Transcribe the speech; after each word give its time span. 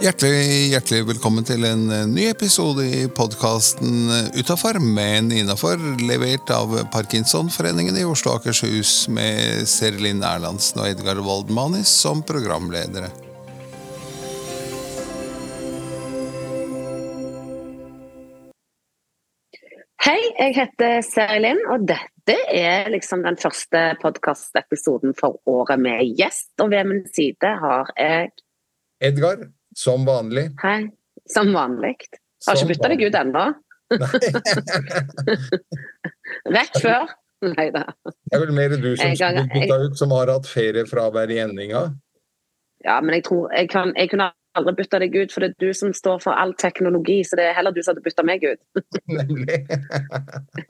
Hjertelig, 0.00 0.70
hjertelig 0.72 1.04
velkommen 1.10 1.44
til 1.44 1.64
en 1.68 1.82
eh, 1.92 2.06
ny 2.08 2.22
episode 2.30 2.86
i 2.88 3.02
podkasten 3.12 4.08
Utafor, 4.32 4.78
men 4.80 5.28
innafor, 5.28 5.76
levert 6.00 6.48
av 6.56 6.72
Parkinsonforeningen 6.94 7.98
i 8.00 8.06
Oslo 8.08 8.32
og 8.32 8.40
Akershus 8.40 9.10
med 9.12 9.68
Serlin 9.68 10.24
Erlandsen 10.24 10.80
og 10.80 10.88
Edgar 10.88 11.20
Woldmanis 11.20 11.92
som 11.92 12.24
programledere. 12.24 13.12
Hei, 20.00 20.20
jeg 20.40 20.56
heter 20.62 21.02
Serlin, 21.04 21.60
og 21.68 21.84
dette 21.92 22.19
er 22.52 22.90
liksom 22.92 23.22
den 23.24 23.38
første 23.40 23.82
podkastepisoden 24.02 25.14
for 25.18 25.40
året 25.50 25.80
med 25.82 26.04
gjest. 26.18 26.52
Og 26.62 26.70
ved 26.72 26.88
min 26.88 27.04
side 27.14 27.54
har 27.62 27.90
jeg 27.96 28.30
Edgar, 29.00 29.46
som 29.76 30.04
vanlig. 30.04 30.50
Hei, 30.60 30.90
som 31.30 31.54
vanlig. 31.56 31.96
Har 32.46 32.58
ikke 32.58 32.72
bytta 32.74 32.90
deg 32.92 33.06
ut 33.06 33.16
ennå. 33.16 33.46
Rett 36.56 36.76
før. 36.82 37.08
Nei 37.40 37.70
da. 37.72 37.86
Det 38.04 38.36
er 38.36 38.42
vel 38.42 38.52
mer 38.52 38.74
du 38.76 38.90
som 39.00 39.14
skulle 39.16 39.46
bytta 39.48 39.78
ut, 39.86 39.96
som 39.96 40.12
har 40.12 40.28
hatt 40.34 40.48
feriefravær 40.48 41.32
i 41.32 41.40
endinga? 41.40 41.86
Ja, 42.84 43.00
men 43.00 43.16
jeg 43.16 43.24
tror 43.28 43.48
jeg, 43.56 43.68
kan, 43.72 43.94
jeg 43.96 44.12
kunne 44.12 44.28
aldri 44.58 44.74
bytta 44.80 44.98
deg 45.02 45.14
ut, 45.16 45.32
for 45.32 45.44
det 45.44 45.50
er 45.52 45.66
du 45.68 45.74
som 45.76 45.92
står 45.94 46.20
for 46.24 46.32
all 46.34 46.54
teknologi. 46.58 47.20
Så 47.26 47.38
det 47.38 47.48
er 47.50 47.56
heller 47.58 47.74
du 47.74 47.82
som 47.82 47.94
hadde 47.94 48.04
bytta 48.06 48.24
meg 48.26 48.44
ut. 48.46 48.60
Nemlig. 49.20 49.58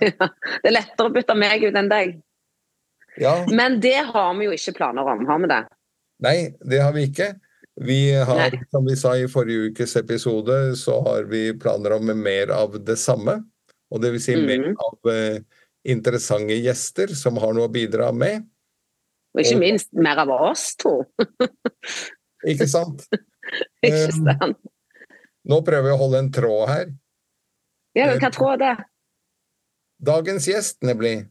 ja, 0.05 0.29
det 0.29 0.71
er 0.71 0.75
lettere 0.77 1.09
å 1.11 1.15
bytte 1.15 1.37
meg 1.39 1.65
ut 1.65 1.79
enn 1.81 1.89
deg. 1.93 2.17
Ja. 3.21 3.35
Men 3.51 3.81
det 3.83 3.97
har 4.13 4.35
vi 4.39 4.47
jo 4.49 4.57
ikke 4.57 4.77
planer 4.79 5.09
om, 5.15 5.25
har 5.29 5.41
vi 5.43 5.49
det? 5.51 5.61
Nei, 6.25 6.37
det 6.69 6.83
har 6.85 6.93
vi 6.97 7.07
ikke. 7.09 7.31
Vi 7.81 7.99
har, 8.13 8.43
Nei. 8.53 8.61
som 8.71 8.85
vi 8.85 8.95
sa 9.01 9.15
i 9.17 9.29
forrige 9.31 9.71
ukes 9.71 9.97
episode, 9.97 10.57
så 10.77 10.99
har 11.07 11.25
vi 11.31 11.47
planer 11.57 11.97
om 11.97 12.11
mer 12.21 12.53
av 12.53 12.77
det 12.85 12.99
samme. 13.01 13.39
Og 13.91 14.03
det 14.05 14.13
vil 14.15 14.23
si 14.23 14.37
mer 14.37 14.61
Mhm. 14.69 14.77
av 14.85 15.11
eh, 15.11 15.41
interessante 15.89 16.55
gjester 16.61 17.15
som 17.17 17.41
har 17.41 17.55
noe 17.57 17.69
å 17.71 17.73
bidra 17.73 18.11
med. 18.13 18.45
Og 19.35 19.41
ikke 19.43 19.59
minst 19.59 19.89
mer 19.97 20.19
av 20.19 20.29
oss 20.35 20.75
to. 20.77 20.99
Ikke 22.51 22.67
sant? 22.69 23.05
ikke 23.87 24.07
Um, 24.07 24.25
sant? 24.29 24.59
Nå 25.51 25.61
prøver 25.67 25.89
vi 25.89 25.93
å 25.95 26.01
holde 26.01 26.19
en 26.21 26.31
tråd 26.35 26.65
her. 26.69 26.89
Ja, 27.97 28.07
men 28.11 28.21
hva 28.23 28.31
tråd 28.35 28.61
er 28.63 28.77
det? 28.79 28.85
Dagens 30.11 30.47
gjest, 30.49 30.79
nemlig. 30.87 31.27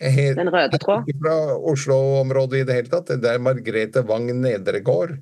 helt- 0.00 0.38
Den 0.38 0.48
røde 0.54 0.78
tråd? 0.80 1.08
Ikke 1.10 1.18
fra 1.24 1.34
Oslo-området 1.72 2.60
i 2.62 2.66
det 2.68 2.76
hele 2.78 2.88
tatt. 2.92 3.10
Det 3.20 3.32
er 3.32 3.38
Margrethe 3.42 4.04
Wang 4.06 4.30
Nedregård. 4.40 5.16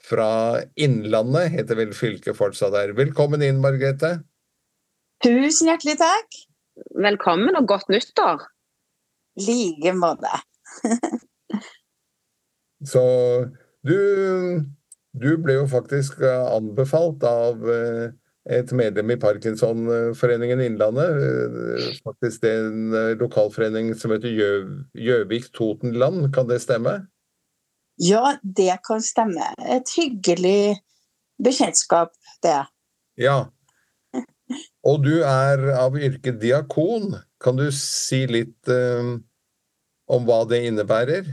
Fra 0.00 0.60
Innlandet, 0.80 1.50
heter 1.52 1.76
vel 1.76 1.90
fylket 1.96 2.36
fortsatt 2.36 2.72
der. 2.72 2.92
Velkommen 2.96 3.42
inn, 3.44 3.58
Margrethe. 3.60 4.22
Tusen 5.24 5.68
hjertelig 5.68 5.98
takk. 6.00 6.38
Velkommen 6.96 7.56
og 7.60 7.66
godt 7.68 7.88
nyttår. 7.92 8.46
like 9.40 9.92
måte. 9.96 10.30
Så 12.84 13.02
du, 13.84 13.96
du 15.16 15.36
ble 15.42 15.56
jo 15.60 15.66
faktisk 15.70 16.20
eh, 16.22 16.42
anbefalt 16.54 17.24
av 17.26 17.64
eh, 17.70 18.10
et 18.50 18.70
medlem 18.72 19.10
i 19.12 19.18
Parkinsonforeningen 19.20 20.60
Innlandet. 20.64 21.10
eh, 21.10 21.86
Faktisk 22.04 22.42
det 22.44 22.50
er 22.54 22.68
en 22.70 23.16
lokalforening 23.20 23.94
som 23.98 24.14
heter 24.14 24.30
Gjø- 24.32 24.84
Gjøvik 24.94 25.50
Totenland, 25.56 26.30
kan 26.34 26.48
det 26.48 26.60
stemme? 26.62 27.00
Ja, 28.00 28.36
det 28.42 28.78
kan 28.86 29.02
stemme. 29.04 29.50
Et 29.60 29.90
hyggelig 29.98 30.78
bekjentskap, 31.42 32.14
det. 32.42 32.62
Ja. 33.20 33.42
Og 34.88 35.02
du 35.04 35.20
er 35.22 35.60
av 35.76 35.98
yrke 36.00 36.32
diakon. 36.40 37.18
Kan 37.40 37.56
du 37.60 37.66
si 37.76 38.22
litt 38.26 38.68
eh, 38.72 39.10
om 40.10 40.24
hva 40.26 40.40
det 40.48 40.62
innebærer? 40.70 41.28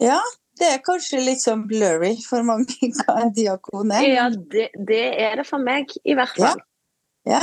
Ja, 0.00 0.20
det 0.60 0.68
er 0.74 0.82
kanskje 0.84 1.22
litt 1.24 1.42
sånn 1.42 1.64
blurry 1.68 2.12
for 2.24 2.44
mange 2.46 2.90
hva 3.00 3.16
en 3.24 3.32
diakon 3.36 3.94
er. 3.96 4.06
Ja, 4.08 4.26
det, 4.30 4.68
det 4.76 5.04
er 5.24 5.40
det 5.40 5.46
for 5.48 5.62
meg, 5.62 5.92
i 6.04 6.16
hvert 6.18 6.36
fall. 6.36 6.60
Ja. 7.28 7.42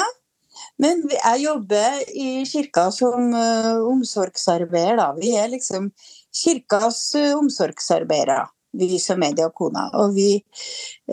Men 0.81 1.03
jeg 1.09 1.41
jobber 1.43 2.01
i 2.17 2.43
kirka 2.49 2.87
som 2.93 3.31
uh, 3.33 3.77
omsorgsarbeider, 3.85 4.97
da. 4.99 5.09
Vi 5.17 5.33
er 5.37 5.49
liksom 5.53 5.89
kirkas 6.33 7.01
uh, 7.17 7.33
omsorgsarbeidere, 7.37 8.45
vi 8.77 8.97
som 9.01 9.21
er 9.25 9.35
diakoner. 9.37 9.93
Og 10.01 10.15
vi 10.17 10.31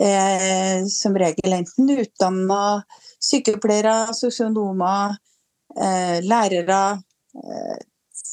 er 0.01 0.85
som 0.89 1.17
regel 1.17 1.57
enten 1.59 1.93
utdanna 1.93 2.61
sykepleiere, 3.21 4.13
sosionomer, 4.17 5.17
uh, 5.77 6.17
lærere. 6.25 6.81
Uh, 7.37 7.77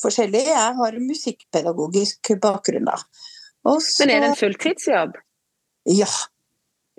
forskjellig. 0.02 0.46
Jeg 0.48 0.74
har 0.78 0.98
musikkpedagogisk 1.04 2.32
bakgrunn, 2.42 2.88
da. 2.88 2.96
Og 3.64 3.82
så- 3.82 4.06
Men 4.06 4.16
er 4.16 4.20
det 4.20 4.28
en 4.30 4.40
fulltidsjobb? 4.40 5.14
Ja. 5.86 6.06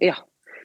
Ja. 0.01 0.15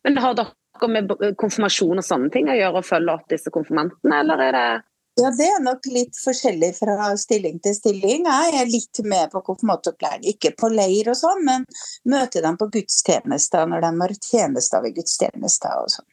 Men 0.05 0.17
har 0.17 0.35
dere 0.35 0.89
med 0.89 1.09
konfirmasjon 1.37 1.99
og 1.99 2.05
sånne 2.05 2.31
ting 2.33 2.47
å 2.47 2.57
gjøre, 2.57 2.79
å 2.79 2.87
følge 2.87 3.15
opp 3.15 3.29
disse 3.29 3.51
konfirmantene, 3.51 4.21
eller 4.21 4.41
er 4.41 4.53
det 4.53 4.83
Ja, 5.19 5.31
det 5.35 5.49
er 5.51 5.61
nok 5.61 5.85
litt 5.91 6.15
forskjellig 6.15 6.77
fra 6.77 7.17
stilling 7.19 7.59
til 7.61 7.75
stilling. 7.75 8.25
Jeg 8.25 8.55
er 8.55 8.69
litt 8.71 9.01
med 9.03 9.33
på 9.33 9.43
konfirmantopplæring, 9.43 10.23
ikke 10.31 10.53
på 10.55 10.71
leir 10.71 11.09
og 11.09 11.17
sånn, 11.19 11.43
men 11.45 11.65
møter 12.07 12.41
dem 12.43 12.57
på 12.57 12.71
gudstjenester 12.71 13.67
når 13.67 13.81
de 13.83 13.91
har 14.01 14.15
tjenester 14.15 14.81
ved 14.81 14.95
gudstjenester 14.95 15.75
og 15.83 15.91
sånn. 15.91 16.07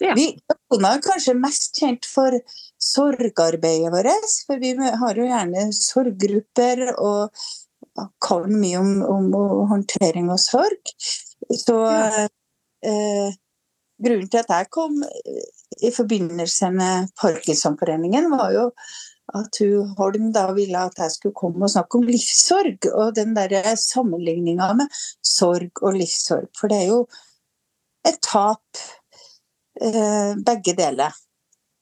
Ja. 0.00 0.14
Vi 0.14 0.28
er 0.30 1.02
kanskje 1.02 1.34
mest 1.34 1.74
kjent 1.80 2.06
for 2.06 2.38
sorgarbeidet 2.78 3.90
vårt, 3.90 4.36
for 4.46 4.62
vi 4.62 4.76
har 4.78 5.18
jo 5.18 5.26
gjerne 5.26 5.66
sorggrupper 5.74 6.94
og 6.98 7.34
kan 8.22 8.48
mye 8.60 8.78
om, 8.80 8.90
om 9.04 9.28
håndtering 9.70 10.30
og 10.32 10.40
sorg. 10.42 10.92
Så 11.50 11.76
eh, 12.86 13.30
grunnen 14.00 14.30
til 14.32 14.42
at 14.42 14.52
jeg 14.54 14.70
kom 14.72 15.00
i 15.80 15.90
forbindelse 15.94 16.70
med 16.74 17.10
Parkinsonforeningen, 17.20 18.30
var 18.32 18.52
jo 18.56 18.66
at 19.38 19.60
hun 19.62 19.92
Holm 19.98 20.32
da 20.34 20.48
ville 20.56 20.78
at 20.88 20.98
jeg 20.98 21.12
skulle 21.14 21.36
komme 21.38 21.62
og 21.62 21.70
snakke 21.70 22.00
om 22.00 22.06
livssorg, 22.08 22.88
og 22.90 23.14
den 23.14 23.34
der 23.36 23.60
sammenligninga 23.78 24.72
med 24.80 24.90
sorg 25.22 25.70
og 25.82 25.94
livssorg. 26.00 26.48
For 26.58 26.72
det 26.72 26.80
er 26.82 26.88
jo 26.90 27.04
et 28.08 28.18
tap, 28.26 28.80
eh, 29.80 30.34
begge 30.46 30.74
deler. 30.76 31.14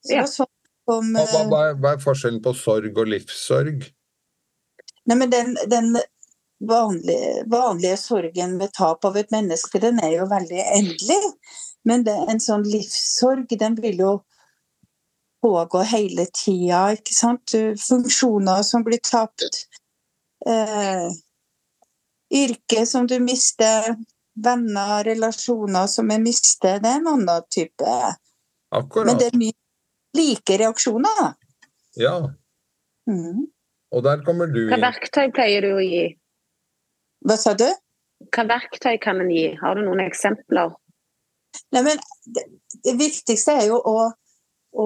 Så 0.05 0.13
Ja. 0.15 0.23
sånn 0.29 0.47
kom, 0.87 1.13
Hva, 1.13 1.25
hva, 1.25 1.39
eh, 1.41 1.49
hva 1.49 1.61
er- 1.69 1.75
hva 1.75 1.93
er 1.93 2.03
forskjellen 2.03 2.41
på 2.43 2.53
sorg 2.55 2.97
og 2.97 3.07
livssorg? 3.07 3.89
Nei, 5.09 5.17
men 5.17 5.31
den, 5.33 5.55
den 5.71 5.95
vanlige, 6.59 7.43
vanlige 7.49 7.97
sorgen 7.97 8.57
ved 8.59 8.73
tap 8.77 9.05
av 9.05 9.17
et 9.17 9.31
menneske, 9.33 9.81
den 9.81 10.01
er 10.03 10.19
jo 10.19 10.27
veldig 10.29 10.65
endelig. 10.75 11.21
Men 11.87 12.03
det, 12.05 12.17
en 12.29 12.41
sånn 12.43 12.65
livssorg, 12.67 13.47
den 13.59 13.77
vil 13.79 14.03
jo 14.03 14.13
pågå 15.41 15.81
hele 15.87 16.27
tida, 16.35 16.83
ikke 16.97 17.15
sant. 17.15 17.55
Funksjoner 17.87 18.63
som 18.67 18.83
blir 18.83 18.99
tapt. 19.03 19.65
Eh, 20.45 21.07
yrke 22.35 22.85
som 22.85 23.07
du 23.07 23.17
mister. 23.23 23.95
Venner, 24.39 25.03
relasjoner 25.03 25.87
som 25.87 26.11
er 26.11 26.19
mistet. 26.23 26.83
Det 26.83 26.91
er 26.91 26.99
en 27.01 27.13
annen 27.15 27.47
type. 27.51 27.95
Akkurat. 28.75 29.07
Men 29.07 29.17
det 29.19 29.31
er 29.31 29.39
mye 29.39 29.55
like 30.15 30.59
reaksjoner. 30.61 31.33
Ja. 31.99 32.19
Mhm. 33.09 33.47
Og 33.95 34.03
der 34.05 34.21
kommer 34.25 34.49
du 34.49 34.61
inn. 34.63 34.71
Hva 34.73 34.81
verktøy 34.83 35.31
pleier 35.33 35.65
du 35.65 35.73
å 35.77 35.83
gi? 35.83 36.05
Hva 37.25 37.37
sa 37.41 37.55
du? 37.57 37.67
Hva 38.29 38.45
verktøy 38.49 38.99
kan 39.01 39.21
en 39.23 39.31
gi? 39.33 39.49
Har 39.59 39.77
du 39.77 39.85
noen 39.85 40.03
eksempler? 40.03 40.75
Nei, 41.73 41.81
men 41.81 42.01
det, 42.35 42.45
det 42.85 42.95
viktigste 42.99 43.55
er 43.57 43.69
jo 43.71 43.79
å, 43.81 43.97
å 44.77 44.85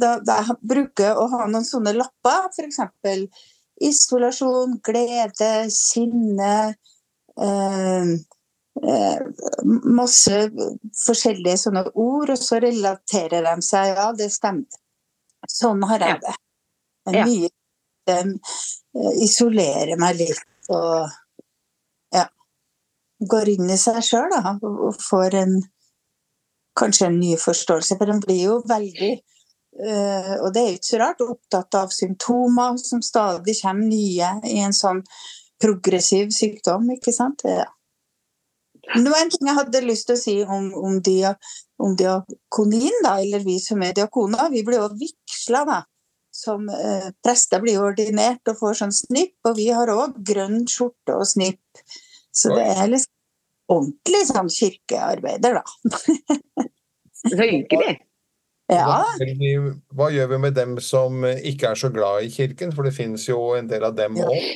da, 0.00 0.16
da 0.24 0.40
bruke 0.60 1.12
å 1.12 1.26
ha 1.34 1.44
noen 1.50 1.66
sånne 1.68 1.92
lapper, 1.98 2.48
f.eks. 2.54 2.80
isolasjon, 3.90 4.78
glede, 4.84 5.52
sinne 5.74 6.54
eh, 7.36 8.12
eh, 8.80 9.22
Masse 10.00 10.42
forskjellige 11.04 11.60
sånne 11.66 11.84
ord, 11.92 12.32
og 12.32 12.40
så 12.40 12.62
relaterer 12.64 13.44
de 13.44 13.56
seg. 13.66 13.92
Ja, 13.92 14.10
det 14.16 14.32
stemmer. 14.32 14.80
Sånn 15.48 15.84
har 15.88 16.04
jeg 16.04 16.20
det. 16.24 16.36
Ja. 17.10 17.24
mye 17.26 17.48
de 18.10 19.14
isolerer 19.24 19.98
meg 20.00 20.18
litt 20.18 20.70
og 20.70 21.08
ja, 22.14 22.26
går 23.32 23.54
inn 23.54 23.70
i 23.70 23.78
seg 23.80 24.02
sjøl 24.06 24.34
og 24.38 24.98
får 25.02 25.38
en 25.40 25.58
kanskje 26.78 27.08
en 27.10 27.18
ny 27.20 27.34
forståelse. 27.40 27.98
For 27.98 28.12
en 28.12 28.22
blir 28.22 28.44
jo 28.44 28.60
veldig 28.68 29.10
eh, 29.10 30.32
og 30.38 30.48
det 30.54 30.62
er 30.62 30.70
jo 30.70 30.78
ikke 30.78 30.90
så 30.92 31.02
rart, 31.02 31.26
opptatt 31.26 31.78
av 31.80 31.92
symptomer 31.94 32.78
som 32.82 33.02
stadig 33.04 33.58
kommer 33.62 33.90
nye 33.90 34.32
i 34.48 34.60
en 34.64 34.76
sånn 34.76 35.02
progressiv 35.60 36.30
sykdom, 36.32 36.88
ikke 36.96 37.12
sant. 37.12 37.44
Ja. 37.44 37.68
Det 38.94 39.10
var 39.10 39.20
en 39.20 39.30
ting 39.30 39.50
jeg 39.50 39.58
hadde 39.58 39.82
lyst 39.84 40.08
til 40.08 40.16
å 40.16 40.20
si 40.20 40.36
om, 40.42 40.70
om, 40.74 40.96
dia, 41.04 41.34
om 41.78 41.92
diakonien, 41.98 42.96
da, 43.04 43.18
eller 43.20 43.44
vi 43.44 43.58
som 43.62 43.82
er 43.84 43.92
diakoner. 43.96 44.48
Vi 44.54 44.64
blir 44.66 44.80
jo 44.80 44.88
vigsla, 44.98 45.64
da. 45.68 45.82
Som 46.40 46.68
eh, 46.72 47.10
prester 47.24 47.60
blir 47.60 47.80
ordinert 47.84 48.48
og 48.48 48.56
får 48.60 48.78
sånn 48.80 48.94
snipp, 48.96 49.34
og 49.44 49.58
vi 49.58 49.66
har 49.76 49.90
òg 49.92 50.16
grønn 50.24 50.62
skjorte 50.70 51.16
og 51.18 51.26
snipp. 51.28 51.82
Så 52.32 52.54
det 52.56 52.64
er 52.72 52.86
liksom 52.94 53.74
ordentlig 53.74 54.22
sånn 54.30 54.48
kirkearbeider, 54.54 55.60
da. 55.60 56.68
Så 57.20 57.36
hyggelig. 57.36 57.98
Ja. 58.70 59.02
hva 59.98 60.06
gjør 60.14 60.28
vi 60.30 60.38
med 60.46 60.54
dem 60.54 60.76
som 60.80 61.24
ikke 61.26 61.72
er 61.72 61.78
så 61.80 61.90
glad 61.92 62.22
i 62.24 62.30
kirken? 62.32 62.70
For 62.72 62.86
det 62.86 62.94
finnes 62.96 63.24
jo 63.28 63.50
en 63.58 63.68
del 63.70 63.82
av 63.84 63.96
dem 63.98 64.16
Ja. 64.16 64.28
òg. 64.30 64.46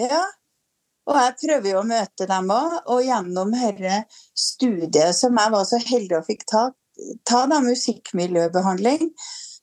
Ja, 0.00 0.22
og 1.06 1.18
jeg 1.20 1.34
prøver 1.42 1.70
jo 1.70 1.82
å 1.82 1.86
møte 1.86 2.26
dem 2.26 2.48
òg. 2.50 2.78
Og 2.90 3.04
gjennom 3.04 3.52
dette 3.54 4.00
studiet 4.34 5.14
som 5.14 5.36
jeg 5.38 5.52
var 5.54 5.68
så 5.68 5.78
heldig 5.78 6.18
å 6.18 6.24
fikk 6.26 6.46
ta, 6.50 6.64
ta 7.28 7.44
da, 7.50 7.60
musikkmiljøbehandling, 7.60 9.12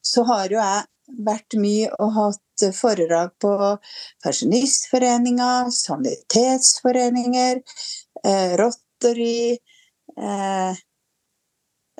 så 0.05 0.23
har 0.29 0.45
jo 0.53 0.61
jeg 0.61 0.85
vært 1.25 1.57
mye 1.59 1.89
og 1.99 2.13
hatt 2.17 2.65
foredrag 2.75 3.33
på 3.41 3.51
Pensjonistforeninga, 4.23 5.71
sanitetsforeninger, 5.75 7.61
eh, 8.25 8.55
Rotary 8.61 9.57
eh, 10.17 10.79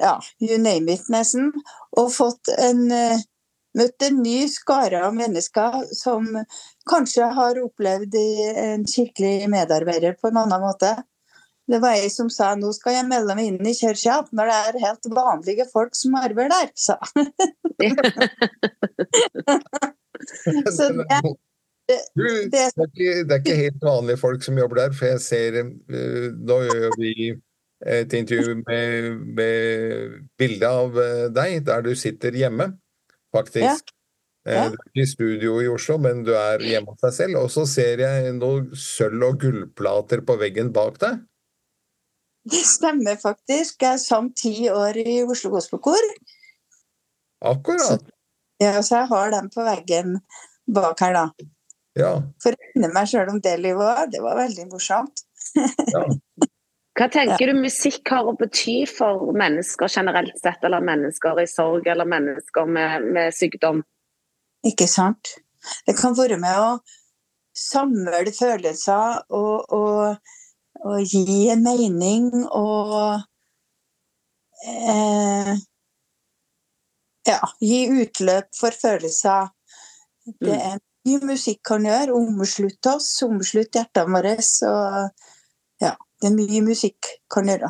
Ja, 0.02 0.16
you 0.40 0.58
name 0.58 0.94
it, 0.94 1.10
nesten. 1.14 1.52
Og 2.00 2.14
fått 2.16 2.50
en 2.58 2.88
eh, 2.96 3.22
møtt 3.78 4.04
en 4.04 4.22
ny 4.24 4.48
skare 4.50 5.04
av 5.06 5.14
mennesker 5.16 5.84
som 5.96 6.26
kanskje 6.90 7.28
har 7.36 7.60
opplevd 7.62 8.18
en 8.18 8.86
kirkelig 8.88 9.50
medarbeider 9.52 10.18
på 10.20 10.32
en 10.32 10.42
annen 10.44 10.64
måte. 10.64 10.96
Det 11.72 11.80
var 11.84 11.96
ei 11.96 12.10
som 12.12 12.28
sa 12.34 12.50
nå 12.60 12.72
skal 12.76 12.98
jeg 12.98 13.06
melde 13.08 13.36
meg 13.38 13.46
inn 13.54 13.68
i 13.70 13.74
kirka 13.78 14.18
når 14.36 14.50
det 14.52 14.58
er 14.72 14.80
helt 14.86 15.06
vanlige 15.16 15.66
folk 15.72 15.96
som 15.96 16.18
arbeider 16.20 16.52
der, 16.52 16.72
sa 16.76 16.98
Så 20.72 20.90
det- 20.94 21.38
det, 21.88 22.52
det- 22.52 22.60
er 22.78 22.88
ikke, 22.88 23.24
det 23.28 23.32
er 23.36 23.40
ikke 23.42 23.56
helt 23.58 23.82
vanlige 23.84 24.18
folk 24.22 24.44
som 24.44 24.58
jobber 24.58 24.76
der, 24.84 24.92
for 24.96 25.06
jeg 25.10 25.20
ser 25.22 25.58
eh, 25.60 26.28
Nå 26.38 26.58
gjør 26.68 26.94
vi 27.00 27.14
et 27.86 28.14
intervju 28.14 28.56
med, 28.68 29.16
med 29.36 30.20
bilde 30.38 30.68
av 30.70 31.00
eh, 31.02 31.26
deg 31.34 31.64
der 31.66 31.82
du 31.82 31.96
sitter 31.98 32.32
hjemme, 32.38 32.70
faktisk. 33.36 33.90
Eh, 33.90 33.98
Ja. 34.54 34.64
Du 34.70 34.74
er 34.74 34.86
ikke 34.90 35.04
i 35.04 35.06
studio 35.06 35.60
i 35.62 35.68
Oslo, 35.70 35.98
men 36.02 36.24
du 36.26 36.32
er 36.34 36.58
hjemme 36.66 36.94
hos 36.96 37.02
deg 37.04 37.14
selv. 37.14 37.36
Og 37.44 37.50
så 37.54 37.62
ser 37.70 38.00
jeg 38.02 38.32
noen 38.40 38.72
sølv- 38.74 39.26
og 39.28 39.36
gullplater 39.44 40.24
på 40.26 40.34
veggen 40.42 40.72
bak 40.74 40.98
deg. 41.02 41.20
Det 42.50 42.62
stemmer 42.66 43.20
faktisk. 43.22 43.82
Jeg 43.84 44.00
sang 44.02 44.32
ti 44.38 44.70
år 44.72 44.98
i 44.98 45.22
Oslo 45.24 45.52
Gospelkor, 45.54 46.08
Akkurat. 47.46 48.02
ja, 48.62 48.82
så 48.82 49.02
jeg 49.02 49.12
har 49.12 49.32
dem 49.34 49.50
på 49.54 49.66
veggen 49.66 50.20
bak 50.66 51.02
her, 51.02 51.14
da. 51.18 51.50
Ja. 51.98 52.12
For 52.42 52.56
å 52.56 52.72
minne 52.72 52.92
meg 52.96 53.10
sjøl 53.12 53.30
om 53.34 53.42
det 53.44 53.58
livet 53.60 53.84
òg. 53.84 54.12
Det 54.14 54.22
var 54.24 54.40
veldig 54.40 54.68
morsomt. 54.72 55.26
ja. 55.94 56.06
Hva 57.00 57.08
tenker 57.08 57.48
du 57.48 57.56
musikk 57.56 58.10
har 58.12 58.28
å 58.28 58.34
bety 58.36 58.82
for 58.90 59.30
mennesker 59.38 59.88
generelt 59.90 60.36
sett, 60.42 60.60
eller 60.68 60.84
mennesker 60.84 61.40
i 61.40 61.48
sorg, 61.48 61.88
eller 61.88 62.06
mennesker 62.06 62.68
med, 62.68 63.06
med 63.16 63.32
sykdom? 63.34 63.80
Ikke 64.68 64.90
sant? 64.92 65.38
Det 65.88 65.96
kan 65.98 66.18
være 66.18 66.36
med 66.42 66.60
å 66.60 66.68
samle 67.58 68.20
følelser 68.36 69.24
og, 69.32 69.72
og, 69.72 70.36
og 70.88 71.04
gi 71.06 71.50
en 71.54 71.64
mening 71.66 72.32
og 72.48 73.22
eh, 74.68 75.54
Ja, 77.28 77.38
gi 77.62 77.84
utløp 78.02 78.48
for 78.58 78.74
følelser. 78.74 79.52
Det 80.42 80.56
er 80.56 80.80
mye 81.06 81.28
musikk 81.30 81.62
kan 81.70 81.86
gjøre. 81.86 82.16
Omslutte 82.18 82.96
oss, 82.96 83.12
omslutte 83.26 83.78
hjertene 83.78 84.16
våre. 84.16 84.34
Og 84.72 85.86
ja, 85.86 85.94
det 85.94 86.30
er 86.32 86.36
mye 86.38 86.64
musikk 86.66 87.12
kan 87.32 87.52
gjøre. 87.52 87.70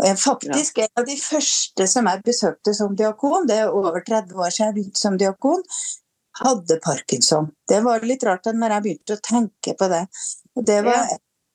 Og 0.00 0.06
jeg 0.08 0.16
faktisk 0.16 0.80
en 0.80 1.02
av 1.02 1.08
de 1.10 1.16
første 1.20 1.86
som 1.92 2.08
jeg 2.08 2.24
besøkte 2.24 2.72
som 2.76 2.96
diakon, 2.96 3.48
det 3.48 3.58
er 3.60 3.74
over 3.76 4.00
30 4.00 4.38
år 4.40 4.54
siden 4.54 4.70
jeg 4.70 4.76
begynte 4.78 5.02
som 5.02 5.18
diakon, 5.20 5.64
hadde 6.40 6.78
parkinson. 6.80 7.50
Det 7.68 7.82
var 7.84 8.06
litt 8.08 8.24
rart 8.24 8.48
når 8.48 8.78
jeg 8.78 8.86
begynte 8.86 9.18
å 9.18 9.24
tenke 9.26 9.76
på 9.76 9.90
det. 9.92 10.06
Og 10.56 10.64
det 10.64 10.78
var 10.86 11.10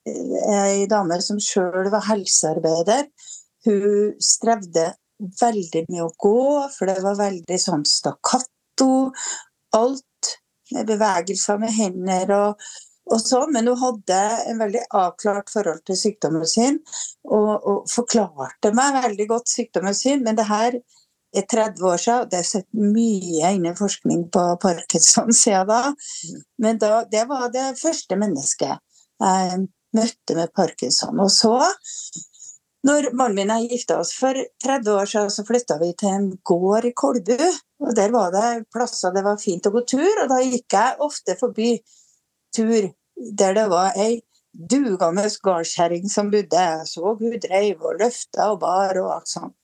ei 0.05 0.85
dame 0.89 1.17
som 1.23 1.39
sjøl 1.41 1.89
var 1.93 2.05
helsearbeider. 2.09 3.07
Hun 3.65 4.15
strevde 4.21 4.91
veldig 5.41 5.85
med 5.89 6.03
å 6.03 6.11
gå, 6.21 6.41
for 6.75 6.89
det 6.89 6.99
var 7.03 7.17
veldig 7.19 7.59
sånn 7.61 7.85
stakkato. 7.89 8.89
Alt 9.75 10.35
med 10.73 10.89
bevegelser 10.89 11.61
med 11.61 11.73
hender 11.75 12.33
og, 12.35 12.67
og 13.09 13.21
sånn. 13.21 13.53
Men 13.55 13.71
hun 13.71 13.81
hadde 13.81 14.19
en 14.51 14.61
veldig 14.61 14.83
avklart 14.93 15.49
forhold 15.53 15.85
til 15.87 15.99
sykdommen 15.99 16.45
sin, 16.49 16.81
og, 17.25 17.53
og 17.55 17.89
forklarte 17.91 18.73
meg 18.75 19.01
veldig 19.01 19.29
godt 19.31 19.51
sykdommen 19.51 19.97
sin. 19.97 20.23
Men 20.25 20.37
det 20.37 20.47
her 20.51 20.77
er 21.35 21.47
30 21.51 21.89
år 21.89 21.99
siden, 21.99 22.21
og 22.23 22.31
det 22.31 22.39
er 22.39 22.47
sett 22.47 22.67
mye 22.77 23.55
innen 23.57 23.75
forskning 23.75 24.27
på 24.31 24.43
parkinson 24.61 25.33
siden 25.35 25.71
da. 25.71 25.81
Men 26.61 26.79
da, 26.81 27.01
det 27.11 27.25
var 27.31 27.49
det 27.53 27.71
første 27.81 28.19
mennesket 28.19 28.77
jeg 29.15 29.67
møtte 29.95 30.37
med 30.37 30.53
parkinson. 30.55 31.19
Og 31.23 31.31
så, 31.33 31.55
når 32.85 33.09
mannen 33.17 33.39
min 33.39 33.53
og 33.53 33.63
jeg 33.63 33.71
gifta 33.75 33.99
oss 34.01 34.13
for 34.17 34.37
30 34.63 34.91
år 34.93 35.09
siden, 35.09 35.33
så 35.33 35.47
flytta 35.47 35.79
vi 35.81 35.93
til 35.97 36.13
en 36.13 36.29
gård 36.45 36.85
i 36.89 36.93
Kolbu. 36.95 37.39
Og 37.85 37.95
der 37.97 38.13
var 38.13 38.31
det 38.35 38.67
plasser 38.73 39.15
det 39.15 39.25
var 39.25 39.41
fint 39.41 39.67
å 39.67 39.73
gå 39.73 39.83
tur, 39.89 40.21
og 40.23 40.29
da 40.31 40.39
gikk 40.43 40.77
jeg 40.77 41.01
ofte 41.03 41.37
forbi 41.39 41.73
tur 42.55 42.91
der 43.15 43.55
det 43.55 43.67
var 43.71 43.95
ei 43.99 44.21
dugende 44.55 45.25
gardskjerring 45.43 46.09
som 46.11 46.31
bodde. 46.31 46.61
Jeg 46.61 46.87
så 46.87 47.15
hun 47.19 47.39
dreiv 47.43 47.83
og 47.83 47.99
løfta 47.99 48.51
og 48.53 48.59
bar 48.63 48.99
og 49.01 49.11
alt 49.17 49.31
sånt. 49.31 49.55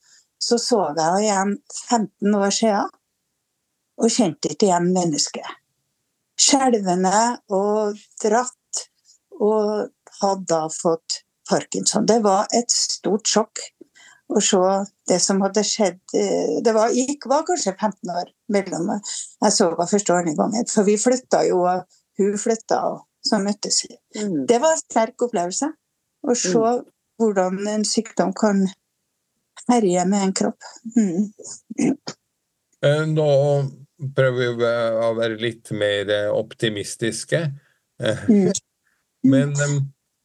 Så 0.42 0.58
så 0.58 0.80
jeg 0.98 0.98
henne 0.98 1.22
igjen 1.22 1.52
15 1.88 2.36
år 2.36 2.54
siden, 2.56 2.94
og 4.02 4.10
kjente 4.10 4.50
ikke 4.50 4.72
igjen 4.72 4.88
mennesket. 4.96 5.58
Skjelvende 6.42 7.20
og 7.54 8.00
dratt, 8.24 8.86
og 9.38 9.92
hadde 10.22 10.48
da 10.50 10.66
fått 10.72 11.22
parkinson. 11.50 12.08
Det 12.08 12.22
var 12.24 12.50
et 12.56 12.72
stort 12.72 13.28
sjokk 13.28 13.62
å 14.32 14.42
se 14.44 14.62
det 15.10 15.20
som 15.20 15.42
hadde 15.44 15.64
skjedd. 15.68 16.00
Det 16.64 16.74
var, 16.76 16.94
gikk, 16.96 17.28
var 17.28 17.44
kanskje 17.48 17.74
15 17.74 18.14
år 18.16 18.32
mellom 18.54 18.94
jeg 18.94 19.56
så 19.56 19.68
henne 19.72 19.90
første 19.92 20.20
i 20.32 20.36
gangen. 20.38 20.70
For 20.72 20.88
vi 20.88 20.96
flytta 21.02 21.44
jo, 21.50 21.66
hun 22.22 22.38
flytta, 22.40 22.80
og 22.94 23.28
så 23.28 23.42
møttes 23.44 23.84
vi. 23.88 23.98
Mm. 24.22 24.46
Det 24.48 24.62
var 24.64 24.78
en 24.78 24.84
sterk 24.86 25.28
opplevelse. 25.28 25.72
Å 26.22 26.38
se 26.38 26.72
hvordan 27.22 27.60
en 27.70 27.86
sykdom 27.88 28.34
kan 28.38 28.64
herje 29.70 30.08
med 30.10 30.28
en 30.28 30.34
kropp. 30.38 30.72
Mm. 30.96 31.96
Eh, 32.82 33.06
Nå 33.12 33.30
prøver 34.18 34.58
vi 34.58 34.72
å 35.06 35.12
være 35.18 35.40
litt 35.42 35.72
mer 35.78 36.10
eh, 36.10 36.30
optimistiske. 36.34 37.46
Eh, 38.02 38.28
Mm. 38.30 38.52
Men 39.32 39.52
eh, 39.54 39.74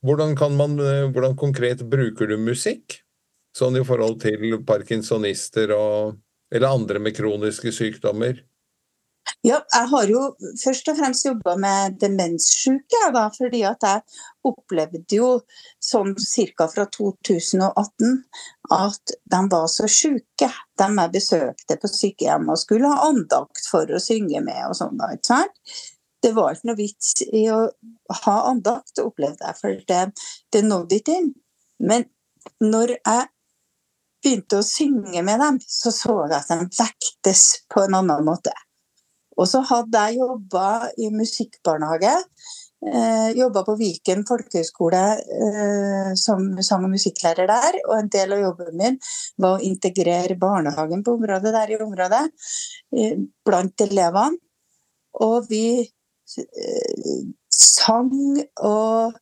hvordan 0.06 0.36
man, 0.56 0.78
eh, 0.80 1.08
hvordan 1.10 1.36
konkret 1.36 1.82
bruker 1.90 2.30
du 2.30 2.36
musikk? 2.38 3.02
Sånn 3.56 3.78
i 3.80 3.84
forhold 3.84 4.20
til 4.20 4.60
parkinsonister 4.68 5.72
og 5.72 6.16
eller 6.54 6.68
andre 6.68 7.00
med 7.02 7.16
kroniske 7.16 7.72
sykdommer? 7.74 8.38
Ja, 9.42 9.58
jeg 9.74 9.88
har 9.90 10.10
jo 10.10 10.20
først 10.60 10.88
og 10.90 10.98
fremst 11.00 11.26
jobba 11.26 11.56
med 11.58 11.96
demenssyke, 11.98 13.00
fordi 13.34 13.62
at 13.66 13.82
jeg 13.82 14.02
opplevde 14.46 15.18
jo 15.18 15.30
sånn 15.82 16.14
ca. 16.14 16.68
fra 16.70 16.86
2018 16.94 18.22
at 18.76 19.14
de 19.34 19.40
var 19.50 19.66
så 19.70 19.90
syke, 19.90 20.50
de 20.78 20.88
jeg 21.00 21.14
besøkte 21.18 21.78
på 21.82 21.90
sykehjem 21.90 22.46
og 22.54 22.62
skulle 22.62 22.90
ha 22.90 23.10
andakt 23.10 23.66
for 23.70 23.90
å 23.90 24.02
synge 24.02 24.42
med 24.46 24.62
og 24.68 24.78
sånn. 24.78 25.02
ikke 25.10 25.32
sant? 25.32 25.84
Det 26.22 26.32
var 26.36 26.56
ikke 26.56 26.70
noe 26.70 26.78
vits 26.78 27.12
i 27.26 27.46
å 27.52 27.60
ha 28.24 28.36
andakt, 28.50 28.98
opplevde 29.02 29.44
jeg, 29.44 29.58
for 29.60 29.80
det, 29.88 30.02
det 30.52 30.62
nådde 30.64 31.00
ikke 31.00 31.18
inn. 31.20 31.32
Men 31.78 32.06
når 32.62 32.96
jeg 32.96 33.26
begynte 34.24 34.60
å 34.60 34.66
synge 34.66 35.22
med 35.22 35.42
dem, 35.42 35.58
så 35.62 35.92
så 35.94 36.22
jeg 36.24 36.38
at 36.40 36.52
de 36.52 36.68
vektes 36.80 37.42
på 37.72 37.84
en 37.84 37.98
annen 38.00 38.24
måte. 38.26 38.54
Og 39.36 39.48
så 39.50 39.60
hadde 39.68 40.04
jeg 40.08 40.22
jobba 40.22 40.68
i 40.96 41.10
musikkbarnehage. 41.12 42.14
Eh, 42.86 43.30
jobba 43.36 43.62
på 43.66 43.74
Viken 43.80 44.22
folkehøgskole 44.28 45.02
eh, 45.16 46.10
som 46.20 46.44
sang- 46.64 46.86
og 46.86 46.92
musikklærer 46.92 47.48
der. 47.50 47.78
Og 47.84 47.98
en 47.98 48.10
del 48.12 48.32
av 48.36 48.42
jobben 48.46 48.78
min 48.80 48.98
var 49.42 49.58
å 49.58 49.64
integrere 49.64 50.38
barnehagen 50.40 51.04
på 51.04 51.16
området 51.18 51.52
der 51.56 51.74
i 51.74 51.80
området 51.84 52.24
eh, 52.96 53.20
blant 53.44 53.86
elevene. 53.86 54.40
Og 55.26 55.46
vi 55.48 55.84
sang 57.56 58.12
og 58.64 59.16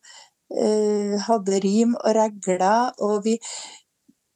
eh, 0.51 1.15
hadde 1.27 1.61
rim 1.63 1.95
og 1.99 2.15
regler. 2.17 2.91
Og 3.05 3.23
vi, 3.25 3.35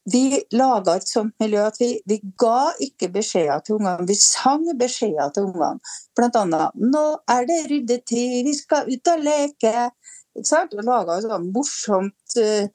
vi 0.10 0.24
laga 0.56 0.98
et 0.98 1.10
sånt 1.10 1.36
miljø 1.42 1.66
at 1.68 1.80
vi, 1.82 1.92
vi 2.10 2.20
ga 2.40 2.72
ikke 2.86 3.12
beskjeder 3.16 3.66
til 3.66 3.80
ungene, 3.80 4.08
vi 4.10 4.18
sang 4.20 4.66
beskjeder 4.80 5.34
til 5.36 5.50
ungene. 5.50 5.80
Blant 6.18 6.40
annet 6.40 6.76
'Nå 6.76 7.06
er 7.36 7.50
det 7.50 7.60
ryddetid, 7.72 8.40
vi 8.48 8.56
skal 8.58 8.90
ut 8.90 9.14
og 9.14 9.28
leke'. 9.28 9.90
Ikke 10.38 10.48
sant? 10.48 10.74
Og 10.78 10.86
laga 10.86 11.18
et 11.18 11.26
sånt 11.26 11.52
morsomt 11.54 12.38
eh, 12.40 12.70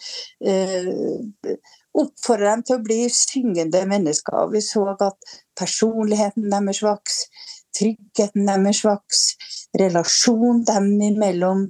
eh, 0.44 1.56
Oppfordra 1.94 2.56
dem 2.56 2.62
til 2.66 2.74
å 2.74 2.82
bli 2.82 2.96
syngende 3.06 3.84
mennesker. 3.86 4.48
Vi 4.50 4.60
så 4.66 4.82
at 4.96 5.34
personligheten 5.54 6.48
deres 6.50 6.80
vokste, 6.82 7.28
tryggheten 7.78 8.48
deres 8.48 8.82
vokste, 8.86 9.50
relasjonen 9.78 10.64
dem 10.68 10.90
imellom 11.10 11.66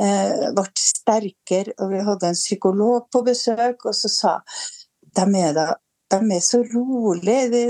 eh, 0.00 0.50
ble 0.56 0.66
sterkere. 0.80 1.76
Og 1.78 1.92
vi 1.92 2.02
hadde 2.08 2.32
en 2.32 2.38
psykolog 2.38 3.08
på 3.12 3.24
besøk, 3.26 3.84
og 3.84 3.96
så 3.96 4.12
sa 4.12 4.36
de 5.14 5.26
er 5.40 5.56
da 5.56 5.72
de 6.14 6.36
er 6.36 6.42
så 6.44 6.60
rolige, 6.62 7.48
de, 7.50 7.62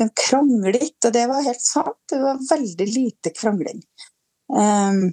de 0.00 0.06
krangler 0.18 0.78
ikke. 0.80 1.08
Og 1.08 1.14
det 1.14 1.24
var 1.30 1.44
helt 1.46 1.62
sant. 1.62 1.98
Det 2.10 2.18
var 2.18 2.40
veldig 2.48 2.86
lite 2.90 3.32
krangling. 3.36 3.82
Um, 4.52 5.12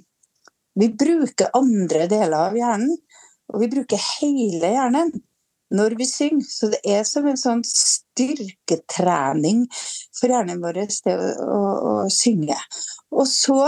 vi 0.80 0.88
bruker 0.88 1.52
andre 1.56 2.06
deler 2.10 2.48
av 2.48 2.56
hjernen, 2.56 2.96
og 3.50 3.62
vi 3.62 3.68
bruker 3.72 4.00
hele 4.20 4.72
hjernen 4.72 5.12
når 5.70 5.94
vi 5.98 6.06
synger. 6.08 6.46
Så 6.48 6.70
det 6.72 6.80
er 6.84 7.04
som 7.08 7.26
en 7.30 7.40
sånn 7.40 7.62
styrketrening 7.66 9.66
for 10.18 10.28
hjernen 10.32 10.62
vår 10.62 10.82
det 10.82 11.16
å, 11.16 11.30
å, 11.46 11.60
å 11.90 11.92
synge. 12.12 12.58
Og 13.14 13.26
så 13.30 13.60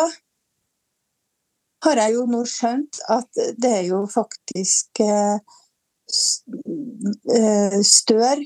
har 1.82 1.98
jeg 1.98 2.14
jo 2.16 2.26
nå 2.30 2.44
skjønt 2.46 3.00
at 3.10 3.28
det 3.58 3.72
er 3.80 3.84
jo 3.88 4.04
faktisk 4.10 5.00
eh, 5.02 5.38
eh 7.36 7.80
stør 7.86 8.38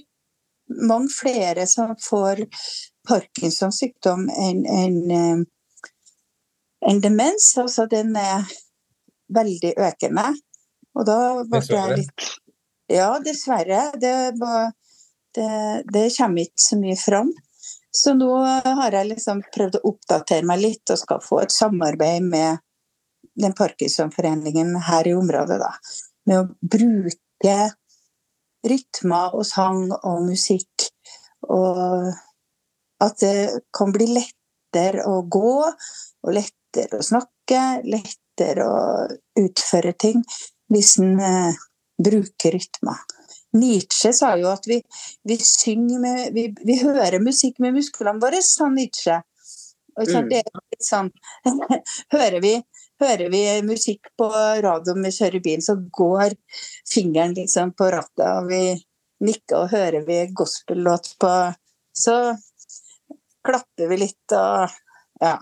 mange 0.88 1.10
flere 1.12 1.66
som 1.70 1.92
får 2.00 2.46
Parkinsons 3.06 3.78
sykdom 3.82 4.26
enn 4.30 4.64
en, 4.66 5.10
eh, 5.14 5.38
en 6.90 7.00
demens. 7.00 7.52
Altså 7.60 7.86
den 7.90 8.16
er 8.16 8.48
veldig 9.28 9.74
økende. 9.76 10.32
Og 10.96 11.06
da 11.06 11.44
ble 11.44 11.60
jeg 11.60 11.98
litt 12.00 12.22
Ja, 12.86 13.18
dessverre. 13.24 13.90
Det, 14.00 14.14
det, 15.34 15.50
det 15.92 16.06
kommer 16.18 16.46
ikke 16.46 16.62
så 16.62 16.78
mye 16.80 16.96
fram. 17.00 17.32
Så 17.96 18.12
nå 18.14 18.30
har 18.44 18.92
jeg 18.92 19.08
liksom 19.14 19.40
prøvd 19.54 19.78
å 19.78 19.90
oppdatere 19.90 20.46
meg 20.46 20.60
litt 20.60 20.92
og 20.92 21.00
skal 21.00 21.22
få 21.24 21.40
et 21.42 21.54
samarbeid 21.54 22.26
med 22.28 22.60
den 23.36 23.54
Parkinsonforeningen 23.56 24.74
her 24.88 25.08
i 25.08 25.14
området. 25.16 25.58
da, 25.60 25.72
Med 26.28 26.42
å 26.42 26.46
bruke 26.60 27.56
rytmer 28.66 29.36
og 29.36 29.46
sang 29.48 29.88
og 29.96 30.26
musikk. 30.26 30.88
Og 31.48 32.12
at 33.02 33.20
det 33.20 33.62
kan 33.76 33.92
bli 33.94 34.08
lettere 34.12 35.04
å 35.08 35.20
gå, 35.22 35.56
og 36.26 36.36
lettere 36.36 37.00
å 37.00 37.06
snakke, 37.06 37.62
lettere 37.86 38.66
å 38.66 39.06
utføre 39.40 39.92
ting 40.00 40.22
hvis 40.72 40.96
en 40.98 41.20
eh, 41.22 41.65
bruker 41.98 42.56
rytmer. 42.56 43.04
Nietzsche 43.56 44.12
sa 44.12 44.34
jo 44.36 44.50
at 44.52 44.66
vi, 44.68 44.80
vi 45.24 45.36
synger 45.40 46.00
med 46.02 46.34
vi, 46.36 46.48
vi, 46.60 46.78
hører 46.82 47.22
musikk 47.24 47.60
med 47.62 47.76
musklene 47.76 48.20
våre, 48.22 48.42
sa 48.44 48.68
Nietzsche. 48.72 49.20
Og 49.96 50.04
så, 50.04 50.20
mm. 50.20 50.28
det 50.28 50.42
er 50.42 50.64
litt 50.74 50.84
sånn 50.84 51.08
hører 52.16 52.42
vi, 52.44 52.52
hører 53.00 53.32
vi 53.32 53.42
musikk 53.64 54.10
på 54.18 54.28
radioen 54.28 55.06
vi 55.06 55.14
kjører 55.16 55.44
bil, 55.44 55.62
så 55.64 55.78
går 56.00 56.36
fingeren 56.90 57.36
liksom 57.38 57.72
på 57.78 57.88
rattet, 57.94 58.26
og 58.28 58.50
vi 58.50 58.76
nikker 59.24 59.62
og 59.62 59.72
hører 59.72 60.04
vi 60.04 60.26
gospel-låt 60.36 61.14
på 61.22 61.32
Så 61.96 62.36
klapper 63.46 63.88
vi 63.88 63.96
litt 64.02 64.34
og 64.36 64.74
ja. 65.22 65.36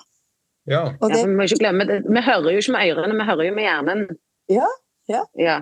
Ja. 0.71 0.83
Det... 1.01 1.09
ja 1.11 1.25
vi 1.27 1.35
må 1.35 1.49
ikke 1.49 1.59
glemme 1.65 1.87
det. 1.89 2.03
Vi 2.07 2.23
hører 2.23 2.55
jo 2.55 2.63
ikke 2.63 2.77
med 2.77 2.93
ørene, 2.93 3.17
vi 3.19 3.27
hører 3.27 3.49
jo 3.49 3.55
med 3.57 3.67
hjernen. 3.67 4.05
Ja, 4.53 4.69
ja. 5.11 5.25
ja. 5.41 5.57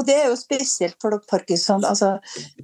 Og 0.00 0.06
det 0.08 0.16
er 0.16 0.30
jo 0.30 0.36
spesielt 0.40 0.96
for 1.02 1.10
parkinson, 1.28 1.84
altså 1.84 2.14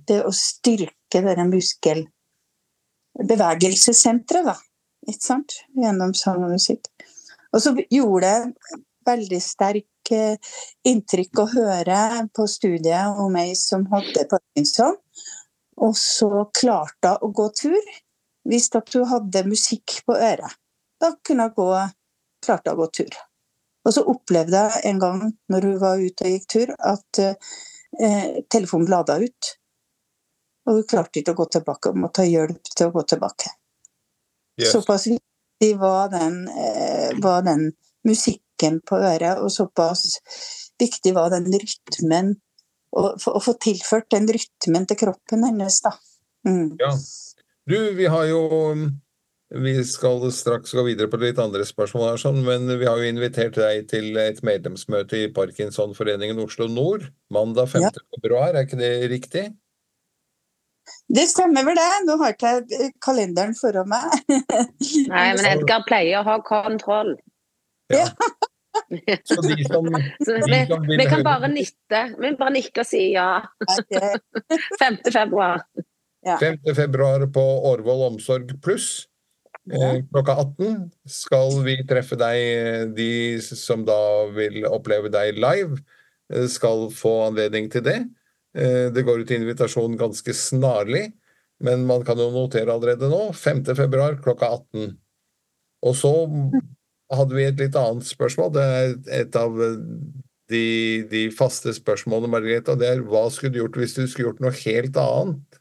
det 0.09 0.25
å 0.25 0.33
styrke 0.33 1.21
denne 1.21 1.45
muskelbevegelsessenteret, 1.50 4.47
da. 4.49 4.57
Ikke 5.07 5.23
sant? 5.23 5.52
Gjennom 5.76 6.14
sang 6.16 6.45
og 6.47 6.50
musikk. 6.57 6.88
Og 7.52 7.61
så 7.62 7.71
gjorde 7.93 8.26
det 8.26 8.37
veldig 9.07 9.40
sterk 9.45 10.11
eh, 10.16 10.37
inntrykk 10.88 11.38
å 11.45 11.52
høre 11.52 11.99
på 12.35 12.47
studiet 12.50 13.07
om 13.23 13.37
ei 13.38 13.55
som 13.59 13.87
hadde 13.93 14.31
parkinson, 14.33 14.97
og 15.76 15.97
så 16.00 16.49
klarte 16.57 17.09
hun 17.12 17.23
å 17.28 17.31
gå 17.37 17.47
tur 17.61 17.85
hvis 18.47 18.69
at 18.78 18.95
hun 18.97 19.07
hadde 19.11 19.49
musikk 19.50 19.87
på 20.07 20.12
øret 20.16 20.52
da 21.00 21.12
kunne 21.26 21.49
gå, 21.57 21.71
klarte 22.45 22.73
hun 22.73 22.76
å 22.76 22.83
gå 22.83 22.90
tur. 23.00 23.16
Og 23.87 23.95
så 23.95 24.02
opplevde 24.11 24.64
jeg 24.64 24.83
en 24.90 24.99
gang 25.02 25.21
når 25.52 25.69
hun 25.69 25.78
var 25.83 26.02
ute 26.02 26.26
og 26.26 26.35
gikk 26.35 26.49
tur, 26.50 26.73
at 26.75 27.21
eh, 27.23 28.43
telefonen 28.50 28.90
lada 28.90 29.19
ut. 29.23 29.52
Og 30.66 30.81
hun 30.81 30.88
klarte 30.90 31.21
ikke 31.21 31.37
å 31.37 31.38
gå 31.38 31.47
tilbake, 31.55 31.93
og 31.93 32.00
måtte 32.02 32.25
ha 32.25 32.31
hjelp 32.31 32.73
til 32.73 32.88
å 32.88 32.95
gå 32.97 33.05
tilbake. 33.14 33.52
Yes. 34.59 34.73
Såpass 34.73 35.07
viktig 35.12 35.71
var 35.78 36.11
den, 36.11 36.40
eh, 36.49 37.12
var 37.23 37.47
den, 37.47 37.71
musikken 38.07 38.81
på 38.87 38.99
øret, 39.02 39.40
og 39.43 39.50
såpass 39.50 40.21
viktig 40.78 41.11
var 41.16 41.33
den 41.33 41.49
rytmen 41.50 42.37
å, 42.95 43.09
å 43.16 43.40
få 43.43 43.57
tilført 43.59 44.07
den 44.14 44.28
rytmen 44.31 44.87
til 44.87 45.00
kroppen 45.00 45.43
hennes, 45.43 45.81
da. 45.83 45.90
Mm. 46.47 46.76
Ja. 46.78 46.93
Du, 47.66 47.76
vi 47.99 48.07
har 48.07 48.28
jo 48.31 48.40
vi 49.54 49.84
skal 49.86 50.24
straks 50.34 50.72
gå 50.74 50.82
videre 50.82 51.10
på 51.10 51.20
litt 51.22 51.38
andre 51.38 51.66
spørsmål, 51.66 52.08
her, 52.12 52.18
sånn, 52.18 52.40
men 52.46 52.66
vi 52.80 52.88
har 52.88 52.98
jo 52.98 53.06
invitert 53.06 53.54
deg 53.58 53.86
til 53.92 54.16
et 54.18 54.42
medlemsmøte 54.46 55.20
i 55.20 55.28
Parkinsonforeningen 55.34 56.40
Oslo 56.42 56.66
Nord 56.70 57.06
mandag 57.30 57.70
5. 57.74 57.86
Ja. 57.86 57.92
februar, 58.16 58.56
er 58.56 58.66
ikke 58.66 58.80
det 58.80 58.90
riktig? 59.12 59.44
Det 61.06 61.28
stemmer 61.30 61.66
vel 61.66 61.78
det. 61.78 61.86
Nå 62.06 62.16
har 62.18 62.34
ikke 62.34 62.52
jeg 62.56 62.90
kalenderen 63.02 63.54
foran 63.58 63.88
meg. 63.90 64.10
Nei, 65.12 65.24
men 65.38 65.48
Edgar 65.52 65.86
pleier 65.86 66.20
å 66.20 66.26
ha 66.26 66.36
kontroll. 66.46 67.14
Ja. 67.92 68.08
Så 69.24 69.40
de 69.46 69.64
som, 69.64 69.86
Så 70.26 70.38
vi, 70.42 70.60
som 70.68 70.86
vi 70.90 71.06
kan 71.06 71.22
bare 71.26 71.50
nitte. 71.50 72.02
Vi 72.18 72.32
bare 72.38 72.54
nikke 72.58 72.82
og 72.82 72.88
si 72.88 73.08
ja. 73.14 73.42
5. 74.82 74.98
februar. 75.16 75.62
Ja. 76.26 76.38
5. 76.42 76.58
februar 76.74 77.26
på 77.30 77.44
Årvoll 77.70 78.08
Omsorg 78.10 78.56
pluss. 78.62 79.06
Eh, 79.66 80.02
klokka 80.12 80.37
18 80.38 80.90
skal 81.11 81.56
vi 81.66 81.76
treffe 81.88 82.18
deg. 82.18 82.38
Eh, 82.38 82.82
de 82.94 83.11
som 83.42 83.82
da 83.87 84.26
vil 84.35 84.66
oppleve 84.68 85.11
deg 85.11 85.40
live, 85.42 85.80
eh, 86.30 86.46
skal 86.46 86.88
få 86.94 87.26
anledning 87.30 87.70
til 87.70 87.82
det. 87.82 88.00
Det 88.56 89.02
går 89.04 89.20
ut 89.20 89.30
invitasjon 89.37 89.99
ganske 90.00 90.32
snarlig, 90.32 91.12
men 91.61 91.82
man 91.85 92.02
kan 92.02 92.16
jo 92.16 92.30
notere 92.32 92.73
allerede 92.73 93.11
nå. 93.11 93.35
5. 93.37 93.75
februar 93.76 94.16
klokka 94.16 94.49
18. 94.49 94.96
Og 95.85 95.92
så 95.94 96.12
hadde 97.12 97.37
vi 97.37 97.44
et 97.44 97.61
litt 97.61 97.76
annet 97.76 98.08
spørsmål. 98.08 98.54
Det 98.54 98.64
er 98.64 99.20
et 99.20 99.37
av 99.37 99.52
de, 100.49 101.04
de 101.11 101.28
faste 101.37 101.68
spørsmålene, 101.76 102.32
Margrethe. 102.32 102.73
Og 102.73 102.80
det 102.80 102.88
er 102.88 103.04
hva 103.04 103.26
skulle 103.28 103.52
du 103.52 103.61
gjort 103.61 103.76
hvis 103.76 103.99
du 103.99 104.06
skulle 104.06 104.30
gjort 104.30 104.40
noe 104.40 104.56
helt 104.56 104.96
annet? 105.04 105.61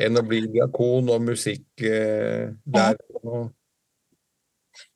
Enn 0.00 0.18
å 0.18 0.22
bli 0.26 0.44
diakon 0.52 1.10
og 1.12 1.26
musikklærer. 1.26 2.96
Eh, 2.96 3.50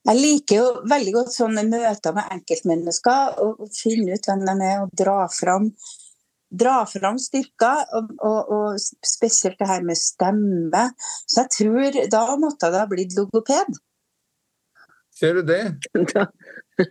jeg 0.06 0.16
liker 0.22 0.60
jo 0.60 0.66
veldig 0.88 1.12
godt 1.18 1.32
sånne 1.34 1.66
møter 1.68 2.14
med 2.16 2.32
enkeltmennesker, 2.36 3.40
og 3.44 3.66
finne 3.76 4.16
ut 4.16 4.28
hvem 4.28 4.44
de 4.46 4.54
er 4.64 4.84
og 4.84 4.92
dra 4.96 5.16
fram, 5.32 5.68
dra 6.48 6.76
fram 6.88 7.18
styrker. 7.20 7.82
Og, 7.98 8.14
og, 8.24 8.54
og, 8.56 8.86
spesielt 9.04 9.58
det 9.60 9.68
her 9.68 9.84
med 9.86 9.98
stemme. 10.00 10.86
Så 11.26 11.42
jeg 11.42 11.52
tror 11.58 12.00
da 12.12 12.22
måtte 12.40 12.72
det 12.72 12.82
ha 12.84 12.88
blitt 12.90 13.18
logoped. 13.18 13.82
Ser 15.16 15.38
du 15.38 15.42
det? 15.48 15.62
Det 16.76 16.82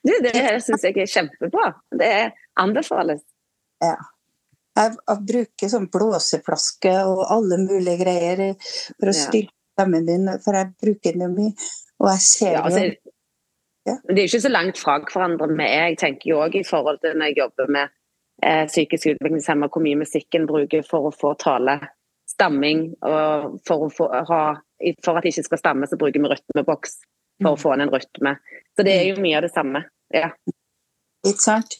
du, 0.00 0.12
det 0.24 0.32
syns 0.64 0.84
jeg 0.86 0.96
er 0.96 1.10
kjempebra. 1.12 1.66
Det 1.92 2.12
anbefales. 2.56 3.20
Ja. 3.84 3.98
Jeg, 4.76 4.96
jeg 5.08 5.26
bruker 5.30 5.72
sånn 5.72 5.90
blåseflaske 5.92 6.94
og 7.08 7.22
alle 7.32 7.58
mulige 7.62 7.96
greier 8.02 8.42
for 8.60 9.10
å 9.10 9.16
styrke 9.16 9.54
stemmen 9.76 10.06
min, 10.08 10.30
for 10.44 10.56
jeg 10.56 10.72
bruker 10.80 11.16
den 11.16 11.36
mye. 11.36 11.52
Og 12.02 12.10
jeg 12.12 12.24
ser 12.24 12.56
ja, 12.58 12.62
altså, 12.64 13.12
ja. 13.86 13.96
Det 14.08 14.18
er 14.18 14.26
ikke 14.26 14.42
så 14.42 14.52
langt 14.52 14.80
fra 14.80 14.98
hverandre 15.00 15.48
med 15.48 15.70
jeg 15.70 15.98
tenker 16.00 16.32
jo 16.32 16.40
òg 16.44 16.58
i 16.58 16.64
forhold 16.66 17.00
til 17.04 17.16
når 17.16 17.30
jeg 17.30 17.38
jobber 17.40 17.70
med 17.72 17.92
eh, 18.42 18.64
psykisk 18.68 19.12
utviklingshemmede, 19.14 19.72
hvor 19.72 19.84
mye 19.84 20.00
musikken 20.00 20.48
bruker 20.48 20.84
for 20.86 21.08
å 21.08 21.14
få 21.14 21.36
tale, 21.40 21.78
stamming 22.26 22.88
og 23.06 23.60
for 23.68 23.88
få, 23.94 24.10
ha 24.28 24.40
for 25.04 25.16
at 25.16 25.24
det 25.24 25.32
ikke 25.32 25.46
skal 25.46 25.62
stamme, 25.62 25.88
så 25.88 25.96
bruker 25.96 26.20
vi 26.20 26.32
rytmeboks 26.32 26.98
for 27.44 27.54
å 27.54 27.60
få 27.60 27.76
inn 27.76 27.86
en 27.86 27.92
rytme. 27.94 28.34
Så 28.76 28.84
det 28.84 28.96
er 28.98 29.06
jo 29.08 29.22
mye 29.22 29.38
av 29.38 29.46
det 29.46 29.52
samme. 29.54 29.86
Ja. 30.12 30.32
Ikke 31.24 31.42
sant? 31.42 31.78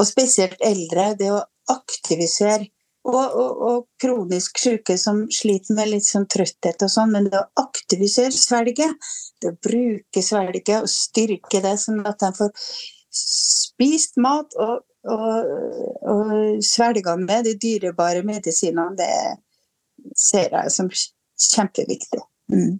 Og 0.00 0.08
spesielt 0.08 0.58
eldre, 0.64 1.12
det 1.18 1.30
å 1.30 1.42
aktivisere. 1.72 2.70
Og, 3.02 3.18
og, 3.18 3.62
og 3.66 3.78
kronisk 3.98 4.60
syke 4.62 4.94
som 5.00 5.24
sliter 5.34 5.74
med 5.74 5.88
litt 5.90 6.06
sånn 6.06 6.28
trøtthet 6.30 6.84
og 6.86 6.90
sånn, 6.92 7.10
men 7.10 7.24
det 7.26 7.40
å 7.40 7.64
aktivisere 7.64 8.30
svelget, 8.30 8.94
det 9.42 9.50
å 9.50 9.56
bruke 9.58 10.22
svelget 10.22 10.84
og 10.84 10.90
styrke 10.90 11.58
det 11.64 11.72
sånn 11.82 12.04
at 12.06 12.22
de 12.22 12.30
får 12.36 12.52
spist 13.10 14.20
mat 14.22 14.54
og, 14.54 14.84
og, 15.10 15.50
og 16.12 16.62
svelga 16.62 17.16
med 17.18 17.48
de 17.48 17.56
dyrebare 17.64 18.22
medisinene, 18.22 18.94
det 18.94 20.14
ser 20.14 20.54
jeg 20.54 20.70
som 20.70 20.92
kjempeviktig. 20.92 22.22
Mm. 22.52 22.78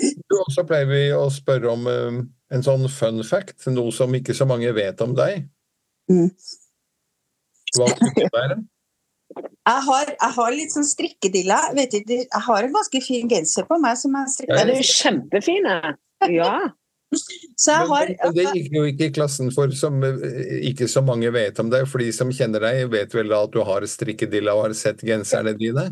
Du, 0.00 0.34
også 0.40 0.64
pleier 0.66 0.88
vi 0.90 1.02
å 1.14 1.26
spørre 1.32 1.70
om 1.70 1.86
eh, 1.90 2.20
en 2.54 2.66
sånn 2.66 2.86
fun 2.90 3.22
fact, 3.26 3.66
noe 3.70 3.92
som 3.94 4.14
ikke 4.16 4.36
så 4.36 4.46
mange 4.48 4.70
vet 4.76 5.00
om 5.04 5.14
deg. 5.16 5.46
Mm. 6.10 6.30
Hva 7.76 7.88
er 8.44 8.52
det? 8.54 8.60
Jeg 9.38 9.82
har, 9.86 10.08
jeg 10.10 10.34
har 10.34 10.54
litt 10.56 10.74
sånn 10.74 10.86
strikkedilla. 10.88 11.60
Vet 11.76 11.94
ikke, 12.00 12.20
jeg 12.24 12.44
har 12.46 12.66
en 12.66 12.74
ganske 12.74 13.02
fin 13.04 13.30
genser 13.30 13.66
på 13.68 13.78
meg 13.82 13.98
som 14.00 14.14
jeg 14.18 14.26
ja, 14.26 14.34
strikker. 14.34 14.60
det 14.66 14.74
er 14.74 14.80
jo 14.80 14.90
kjempefine. 14.90 15.80
Ja. 16.34 16.52
Så 17.60 17.74
jeg 17.74 17.86
har, 17.90 18.06
Men, 18.06 18.18
men 18.22 18.36
det 18.36 18.50
gikk 18.54 18.74
jo 18.76 18.82
ikke 18.86 19.08
i 19.08 19.14
klassen 19.14 19.48
for 19.54 19.72
som 19.74 19.96
eh, 20.06 20.60
ikke 20.68 20.86
så 20.86 21.02
mange 21.02 21.32
vet 21.34 21.58
om 21.58 21.66
deg. 21.72 21.88
For 21.90 22.02
de 22.02 22.12
som 22.14 22.30
kjenner 22.34 22.62
deg, 22.62 22.84
vet 22.92 23.16
vel 23.16 23.32
da 23.32 23.40
at 23.46 23.54
du 23.54 23.58
har 23.66 23.86
strikkedilla 23.90 24.54
og 24.54 24.68
har 24.68 24.76
sett 24.78 25.02
genserne 25.06 25.56
dine? 25.58 25.88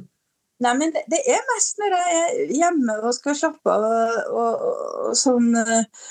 Nei, 0.63 0.75
men 0.79 0.95
det, 0.95 1.03
det 1.11 1.19
er 1.31 1.43
mest 1.51 1.83
når 1.83 1.97
jeg 1.97 2.15
er 2.21 2.55
hjemme 2.61 2.97
og 3.03 3.13
skal 3.15 3.37
slappe 3.39 3.75
av 3.75 3.85
og, 3.89 4.31
og, 4.31 4.65
og 5.11 5.19
sånn 5.19 5.53
eh, 5.59 6.07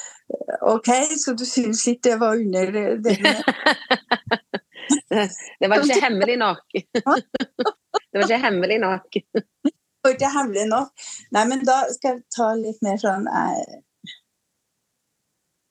OK, 0.67 0.91
så 1.19 1.33
du 1.39 1.43
syns 1.47 1.83
ikke 1.87 2.09
det 2.09 2.19
var 2.19 2.39
under 2.39 2.71
den 3.03 3.27
Det 5.09 5.69
var 5.69 5.83
ikke 5.83 6.03
hemmelig 6.03 6.37
nok. 6.41 6.77
Det 8.11 8.21
var 8.21 8.23
ikke 8.27 8.43
hemmelig 8.43 8.77
nok. 8.81 9.17
Det 9.17 10.05
var 10.05 10.13
ikke 10.15 10.29
hemmelig 10.35 10.67
nok. 10.69 11.07
Nei, 11.35 11.43
men 11.49 11.65
da 11.67 11.81
skal 11.91 12.15
jeg 12.15 12.23
ta 12.33 12.51
litt 12.57 12.79
mer 12.85 12.99
sånn 13.01 13.25
Jeg, 13.27 13.81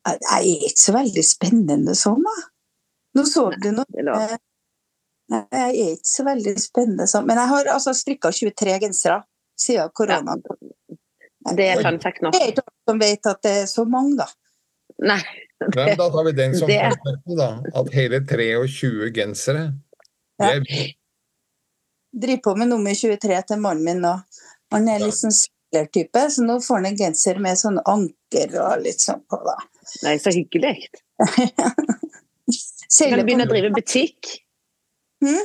jeg, 0.07 0.19
jeg 0.27 0.35
er 0.41 0.67
ikke 0.69 0.83
så 0.83 0.95
veldig 0.97 1.25
spennende 1.27 1.95
sånn, 1.99 2.27
da. 2.27 2.37
Nå 3.17 3.25
så 3.29 3.49
du 3.63 3.71
noe. 3.73 3.87
Eh, 3.97 4.37
Nei, 5.33 5.43
jeg 5.51 5.63
er 5.83 5.95
ikke 5.97 6.11
så 6.13 6.25
veldig 6.27 6.53
spennende 6.63 7.07
sånn. 7.11 7.27
Men 7.27 7.41
jeg 7.41 7.51
har 7.51 7.73
altså 7.73 7.95
strikka 7.97 8.31
23 8.35 8.77
gensere 8.85 9.21
siden 9.59 9.91
korona. 9.97 10.37
Det 11.57 11.67
er 11.73 11.83
fun 11.83 11.99
fact 12.03 12.23
nok. 12.23 12.37
Det 12.37 12.43
er 12.43 12.53
ikke 12.53 12.67
alle 12.67 12.93
som 12.93 13.01
vet 13.03 13.31
at 13.33 13.43
det 13.47 13.55
er 13.63 13.67
så 13.71 13.87
mange, 13.91 14.15
da. 14.21 14.29
Nei. 15.07 15.21
Men 15.61 15.97
da 15.97 16.11
tar 16.11 16.25
vi 16.25 16.33
den 16.37 16.55
som 16.55 16.69
konsept, 16.69 17.31
da. 17.39 17.49
At 17.75 17.95
hele 17.95 18.21
23 18.21 19.11
gensere. 19.17 19.73
ja. 20.39 20.53
er, 20.53 20.93
Driver 22.17 22.43
på 22.43 22.57
med 22.57 22.69
nummer 22.69 22.95
23 22.95 23.43
til 23.49 23.61
mannen 23.61 23.85
min 23.85 24.01
nå. 24.01 24.13
Han 24.73 24.89
er 24.89 25.03
litt 25.05 25.19
sånn 25.19 25.35
spillertype, 25.35 26.23
så 26.33 26.45
nå 26.47 26.59
får 26.65 26.81
han 26.81 26.91
en 26.91 26.99
genser 27.01 27.41
med 27.43 27.61
sånn 27.61 27.79
anker 27.85 28.57
og 28.63 28.85
litt 28.85 29.05
sånn 29.05 29.23
på, 29.29 29.41
da. 29.45 29.57
Nei, 30.07 30.17
så 30.23 30.33
hyggelig. 30.35 30.79
Kan 32.97 33.21
du 33.21 33.27
begynne 33.27 33.47
å 33.47 33.51
drive 33.51 33.73
butikk? 33.75 34.37
Hmm? 35.25 35.45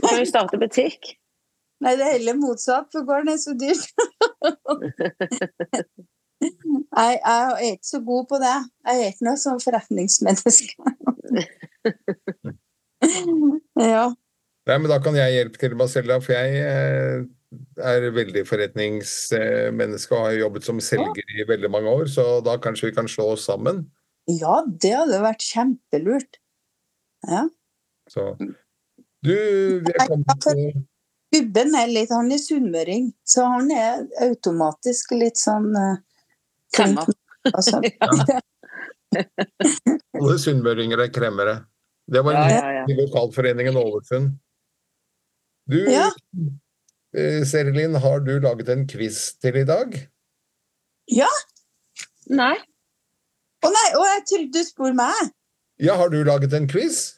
Kan 0.00 0.20
du 0.20 0.26
starte 0.28 0.60
butikk. 0.60 1.14
Nei, 1.84 1.94
det 1.94 2.06
er 2.06 2.16
heller 2.16 2.40
motsatt, 2.40 2.88
for 2.92 3.06
gården 3.06 3.34
er 3.34 3.40
så 3.42 3.52
dyrt. 3.58 3.84
Nei, 6.38 7.14
jeg 7.14 7.20
er 7.24 7.72
ikke 7.72 7.88
så 7.88 8.00
god 8.04 8.28
på 8.30 8.38
det. 8.42 8.54
Jeg 8.86 9.02
er 9.02 9.12
ikke 9.12 9.26
noe 9.26 9.40
sånn 9.40 9.60
forretningsmenneske. 9.62 10.74
ja. 13.78 14.06
nei, 14.68 14.76
men 14.76 14.88
da 14.90 14.98
kan 15.02 15.16
jeg 15.18 15.34
hjelpe 15.34 15.60
til, 15.60 15.76
Marcella, 15.78 16.18
for 16.24 16.36
jeg 16.36 16.62
eh, 16.62 17.26
er 17.82 18.08
veldig 18.14 18.44
forretningsmenneske 18.48 20.16
og 20.16 20.26
har 20.26 20.38
jobbet 20.38 20.68
som 20.68 20.80
selger 20.84 21.36
i 21.36 21.46
veldig 21.48 21.70
mange 21.72 21.94
år, 22.00 22.10
så 22.12 22.24
da 22.44 22.58
kanskje 22.62 22.90
vi 22.90 22.98
kan 22.98 23.10
slå 23.10 23.32
oss 23.34 23.48
sammen. 23.48 23.86
ja, 24.28 24.60
det 24.66 24.94
hadde 24.94 25.24
vært 25.24 25.46
kjempelurt. 25.46 26.40
Ja. 27.28 27.48
Så 28.08 28.34
Du, 28.38 29.34
vi 29.82 29.90
er 29.90 30.06
kommet 30.06 30.44
til 30.44 30.60
Gubben 31.34 31.74
er 31.76 31.90
litt 31.90 32.12
Han 32.14 32.30
er 32.32 32.38
sunnmøring, 32.40 33.10
så 33.26 33.44
han 33.50 33.72
er 33.74 34.04
automatisk 34.24 35.10
litt 35.18 35.40
sånn 35.40 35.74
eh, 35.76 35.98
Kremmer. 36.76 37.06
Alle 40.18 40.38
sunnmøringer 40.42 41.00
er 41.06 41.12
kremmere. 41.14 41.54
Det 42.08 42.22
var 42.24 42.32
Ja, 42.36 42.44
en 42.44 42.54
ja, 42.56 42.70
ja. 42.78 42.84
i 42.88 42.96
lokalforeningen 42.96 43.76
Ålesund. 43.76 44.38
Du, 45.68 45.78
Ja. 45.90 46.10
eh, 47.16 47.44
Serilin, 47.44 47.94
har 47.94 48.20
du 48.20 48.38
laget 48.40 48.68
en 48.68 48.86
quiz 48.86 49.34
til 49.40 49.56
i 49.56 49.64
dag? 49.64 49.96
Nei. 52.28 52.56
Å 53.64 53.70
nei, 53.72 53.88
å, 53.96 54.04
jeg 54.04 54.24
trodde 54.28 54.52
du 54.52 54.64
spurte 54.64 54.94
meg! 54.94 55.30
Ja, 55.80 55.96
har 55.96 56.08
du 56.12 56.22
laget 56.24 56.52
en 56.52 56.66
quiz? 56.68 57.17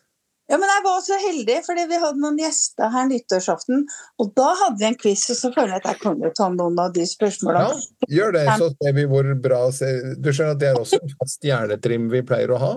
Ja, 0.51 0.57
men 0.59 0.67
jeg 0.67 0.83
var 0.83 1.03
så 1.07 1.17
heldig, 1.23 1.57
fordi 1.63 1.85
vi 1.87 1.99
hadde 2.03 2.19
noen 2.19 2.39
gjester 2.41 2.91
her 2.91 3.05
nyttårsaften. 3.07 3.85
Og 4.19 4.33
da 4.39 4.49
hadde 4.65 4.81
vi 4.81 4.89
en 4.89 4.97
quiz, 4.99 5.23
og 5.31 5.39
så 5.39 5.51
føler 5.55 5.77
jeg 5.77 5.85
at 5.85 6.03
jeg 6.03 6.17
jo 6.25 6.31
ta 6.35 6.49
noen 6.51 6.81
av 6.83 6.91
de 6.97 7.05
spørsmålene. 7.07 7.77
Ja, 7.79 8.09
gjør 8.17 8.35
det, 8.35 8.47
så 8.59 8.71
ser 8.75 8.97
vi 8.97 9.05
hvor 9.13 9.29
bra 9.45 9.61
Du 9.71 10.33
skjønner 10.33 10.57
at 10.57 10.63
det 10.63 10.73
er 10.73 10.81
også 10.81 10.99
en 10.99 11.15
fast 11.21 11.47
hjernetrim 11.47 12.11
vi 12.11 12.25
pleier 12.27 12.51
å 12.57 12.59
ha? 12.65 12.73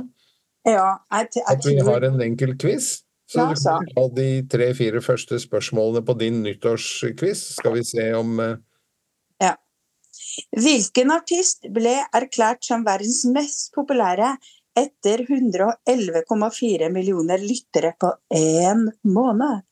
Ja, 0.69 0.85
jeg, 1.17 1.31
jeg, 1.39 1.47
At 1.49 1.65
vi 1.65 1.75
har 1.89 2.07
en 2.11 2.21
enkel 2.23 2.53
quiz? 2.61 2.93
Så 3.33 3.41
Ja, 3.41 3.49
du 3.49 3.57
kan 3.57 3.89
ta 3.95 4.07
de 4.19 4.29
tre-fire 4.53 5.01
første 5.01 5.39
spørsmålene 5.41 6.05
på 6.05 6.13
din 6.19 6.43
nyttårsquiz. 6.45 7.41
Skal 7.57 7.79
vi 7.79 7.87
se 7.89 8.11
om 8.13 8.37
Ja. 9.41 9.55
Hvilken 10.53 11.11
artist 11.11 11.65
ble 11.73 11.97
erklært 12.13 12.61
som 12.69 12.85
verdens 12.85 13.23
mest 13.25 13.73
populære 13.73 14.35
etter 14.77 15.23
111,4 15.27 16.89
millioner 16.93 17.41
lyttere 17.43 17.93
på 17.99 18.09
én 18.33 18.87
måned? 19.05 19.63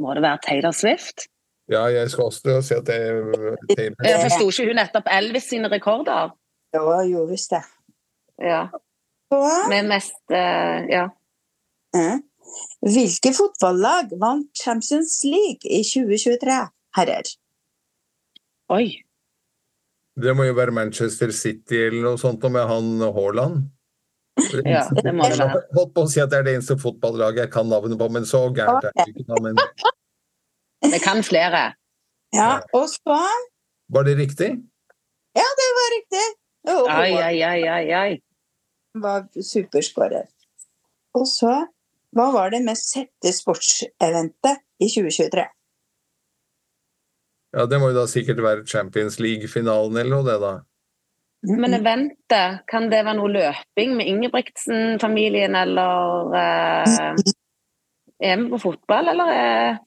Må 0.00 0.14
det 0.14 0.22
være 0.22 0.38
Taylor 0.46 0.74
Swift? 0.76 1.26
Ja, 1.70 1.84
jeg 1.90 2.10
skal 2.10 2.24
også 2.24 2.60
si 2.66 2.74
at 2.74 2.86
det 2.86 2.98
Jeg 3.78 4.22
forsto 4.24 4.48
ikke 4.50 4.70
hun 4.70 4.78
nettopp 4.80 5.10
Elvis 5.14 5.48
sine 5.52 5.70
rekorder? 5.70 6.32
Jo, 6.74 6.86
jo 7.06 7.24
visst 7.30 7.50
det. 7.54 7.62
Ja. 8.42 8.66
Med 9.70 9.86
mest 9.90 10.34
eh, 10.34 10.86
Ja. 10.90 11.06
hvilke 12.82 13.32
fotballag 13.36 14.10
vant 14.18 14.50
Champions 14.58 15.20
League 15.24 15.66
i 15.66 15.82
2023, 15.86 16.58
herrer? 16.96 17.30
Oi. 18.70 19.02
Det 20.18 20.32
må 20.36 20.44
jo 20.48 20.54
være 20.56 20.74
Manchester 20.74 21.30
City 21.34 21.78
eller 21.86 22.02
noe 22.08 22.18
sånt 22.20 22.42
med 22.50 22.66
han 22.70 22.96
Haaland. 23.04 23.68
Ja, 24.64 24.86
det 24.88 25.12
må 25.12 25.26
det 25.28 25.36
være. 25.36 25.60
holdt 25.76 25.90
på 25.94 26.02
å 26.06 26.08
si 26.08 26.20
at 26.22 26.30
det 26.32 26.38
er 26.38 26.44
det 26.46 26.52
eneste 26.56 26.76
fotballaget 26.80 27.42
jeg 27.44 27.50
kan 27.52 27.66
navnet 27.68 27.98
på, 28.00 28.06
men 28.08 28.24
så 28.24 28.46
gærent 28.56 28.86
er 28.88 28.94
det 28.96 29.12
ikke. 29.20 29.40
Men 29.44 29.58
Det 30.94 31.00
kan 31.04 31.20
flere. 31.26 31.74
Ja, 32.32 32.60
og 32.72 32.86
så 32.88 33.18
var 33.92 34.06
det 34.06 34.14
riktig? 34.16 34.48
Ja, 35.36 35.44
det 35.60 35.68
var 35.76 35.90
riktig! 35.96 36.24
Oh, 36.70 36.86
Ai, 36.92 37.10
ai, 37.16 37.42
ai, 37.42 37.60
ai, 37.68 37.84
ai. 37.96 38.10
var 39.02 39.26
superskårer. 39.34 40.26
Og 41.18 41.26
så 41.28 41.52
Hva 42.16 42.26
var 42.34 42.50
det 42.50 42.62
mest 42.64 42.88
sette 42.90 43.30
sportseventet 43.34 44.62
i 44.82 44.88
2023? 44.90 45.44
Ja, 47.56 47.66
det 47.66 47.80
må 47.82 47.90
jo 47.90 47.96
da 47.98 48.06
sikkert 48.10 48.42
være 48.44 48.66
Champions 48.68 49.18
League-finalen 49.18 49.96
eller 49.98 50.16
noe, 50.16 50.26
det 50.26 50.36
da. 50.42 50.52
Men 51.48 51.72
eventet, 51.74 52.60
kan 52.68 52.90
det 52.92 53.00
være 53.06 53.16
noe 53.16 53.30
løping 53.32 53.94
med 53.96 54.10
Ingebrigtsen-familien, 54.12 55.56
eller 55.56 56.34
eh, 56.36 57.14
Er 58.20 58.36
vi 58.42 58.50
på 58.52 58.60
fotball, 58.60 59.08
eller 59.14 59.32
eh, 59.32 59.78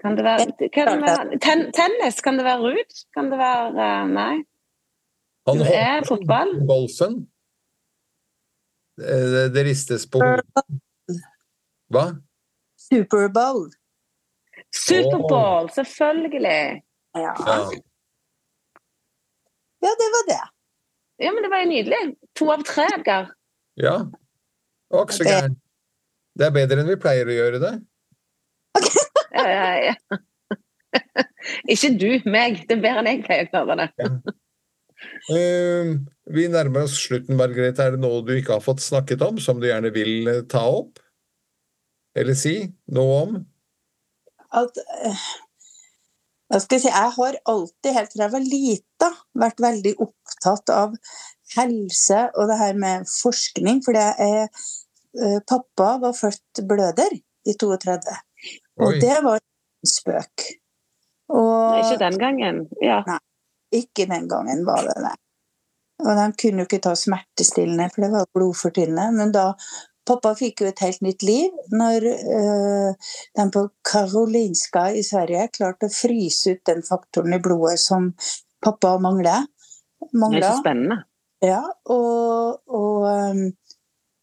kan 0.00 0.16
det 0.16 0.24
være, 0.24 0.68
kan 0.72 0.88
det 0.88 1.04
være 1.04 1.38
ten, 1.44 1.66
Tennis, 1.76 2.20
kan 2.24 2.40
det 2.40 2.46
være 2.48 2.64
Ruud? 2.64 2.96
Kan 3.14 3.28
det 3.32 3.38
være 3.38 3.68
eh, 3.76 4.08
Nei. 4.16 4.34
Han 5.46 5.60
Det 5.60 5.76
er 5.76 6.08
fotball. 6.08 6.56
Golfen. 6.68 7.20
Eh, 8.98 9.26
Det, 9.34 9.46
det 9.54 9.66
ristes 9.68 10.08
på 10.08 10.24
hodet. 10.24 10.64
Hva? 11.92 12.08
Superbowl. 12.88 13.68
Superball, 14.74 15.70
selvfølgelig! 15.74 16.82
Ja. 17.14 17.32
Ja. 17.46 17.56
ja, 19.86 19.92
det 20.00 20.08
var 20.16 20.24
det. 20.30 20.42
Ja, 21.22 21.30
men 21.32 21.44
det 21.44 21.50
var 21.50 21.62
jo 21.62 21.70
nydelig. 21.70 22.00
To 22.34 22.50
av 22.50 22.64
tre, 22.66 22.88
Edgar. 22.98 23.30
ja. 23.78 23.98
også 24.90 25.22
så 25.22 25.28
gærent. 25.28 25.60
Det 26.34 26.46
er 26.48 26.54
bedre 26.54 26.82
enn 26.82 26.90
vi 26.90 26.98
pleier 26.98 27.28
å 27.30 27.36
gjøre 27.40 27.62
det. 27.62 27.74
Ja, 29.34 29.44
ja, 29.50 29.90
ja. 29.90 30.18
Ikke 31.72 31.88
du, 31.98 32.06
meg. 32.30 32.60
Det 32.68 32.76
er 32.76 32.82
bedre 32.82 33.02
enn 33.02 33.08
jeg 33.10 33.24
pleier 33.26 33.48
å 33.48 33.50
klare 33.50 33.76
det. 33.80 34.10
Uh, 35.26 35.96
vi 36.30 36.44
nærmer 36.48 36.86
oss 36.86 36.94
slutten, 37.02 37.34
Margrethe. 37.38 37.82
Er 37.82 37.96
det 37.96 38.02
noe 38.04 38.22
du 38.22 38.30
ikke 38.36 38.54
har 38.56 38.62
fått 38.64 38.84
snakket 38.84 39.24
om, 39.26 39.40
som 39.42 39.58
du 39.58 39.66
gjerne 39.66 39.90
vil 39.94 40.30
eh, 40.30 40.44
ta 40.50 40.62
opp? 40.70 41.02
Eller 42.14 42.38
si 42.38 42.54
noe 42.94 43.18
om? 43.24 43.34
At 44.54 44.78
eh, 44.78 45.26
hva 46.52 46.60
skal 46.60 46.76
jeg 46.76 46.84
si, 46.84 46.90
jeg 46.92 47.12
har 47.16 47.38
alltid, 47.50 47.90
helt 47.96 48.12
fra 48.12 48.26
jeg 48.26 48.32
var 48.34 48.44
lita, 48.46 49.10
vært 49.42 49.62
veldig 49.64 49.94
opptatt 50.04 50.72
av 50.74 50.92
helse 51.56 52.20
og 52.34 52.50
det 52.50 52.58
her 52.60 52.76
med 52.78 53.08
forskning. 53.10 53.80
For 53.84 53.96
jeg, 53.98 54.44
eh, 55.18 55.38
pappa 55.48 55.94
var 56.02 56.14
født 56.18 56.62
bløder 56.68 57.16
i 57.16 57.56
32, 57.60 58.14
og 58.80 58.90
Oi. 58.90 59.00
det 59.02 59.16
var 59.24 59.40
en 59.40 59.90
spøk. 59.90 60.46
Og 61.34 61.80
Ikke 61.80 62.00
den 62.04 62.18
gangen. 62.20 62.64
Ja. 62.84 63.02
ikke 63.72 64.06
den 64.06 64.28
gangen 64.30 64.62
var 64.66 64.84
det 64.86 64.94
det. 65.02 65.16
Og 66.04 66.10
de 66.18 66.26
kunne 66.38 66.62
jo 66.62 66.68
ikke 66.68 66.82
ta 66.84 66.92
smertestillende, 66.98 67.88
for 67.90 68.04
det 68.04 68.10
var 68.12 68.30
blodfortynnende. 68.36 69.06
Men 69.16 69.32
da 69.34 69.46
Pappa 70.04 70.34
fikk 70.36 70.60
jo 70.60 70.68
et 70.68 70.82
helt 70.84 71.00
nytt 71.04 71.24
liv 71.24 71.54
når 71.72 72.06
eh, 72.10 73.12
de 73.38 73.46
på 73.54 73.62
Karolinska 73.88 74.90
i 74.92 75.04
Sverige 75.06 75.48
klarte 75.54 75.88
å 75.88 75.94
fryse 75.94 76.56
ut 76.56 76.64
den 76.68 76.84
faktoren 76.84 77.36
i 77.36 77.40
blodet 77.42 77.78
som 77.80 78.10
pappa 78.64 78.98
mangler. 79.00 79.46
Det 80.12 80.42
er 80.42 80.48
så 80.50 80.60
spennende. 80.60 81.02
Ja, 81.44 81.62
og, 81.92 82.60
og 82.68 83.06
um, 83.08 83.46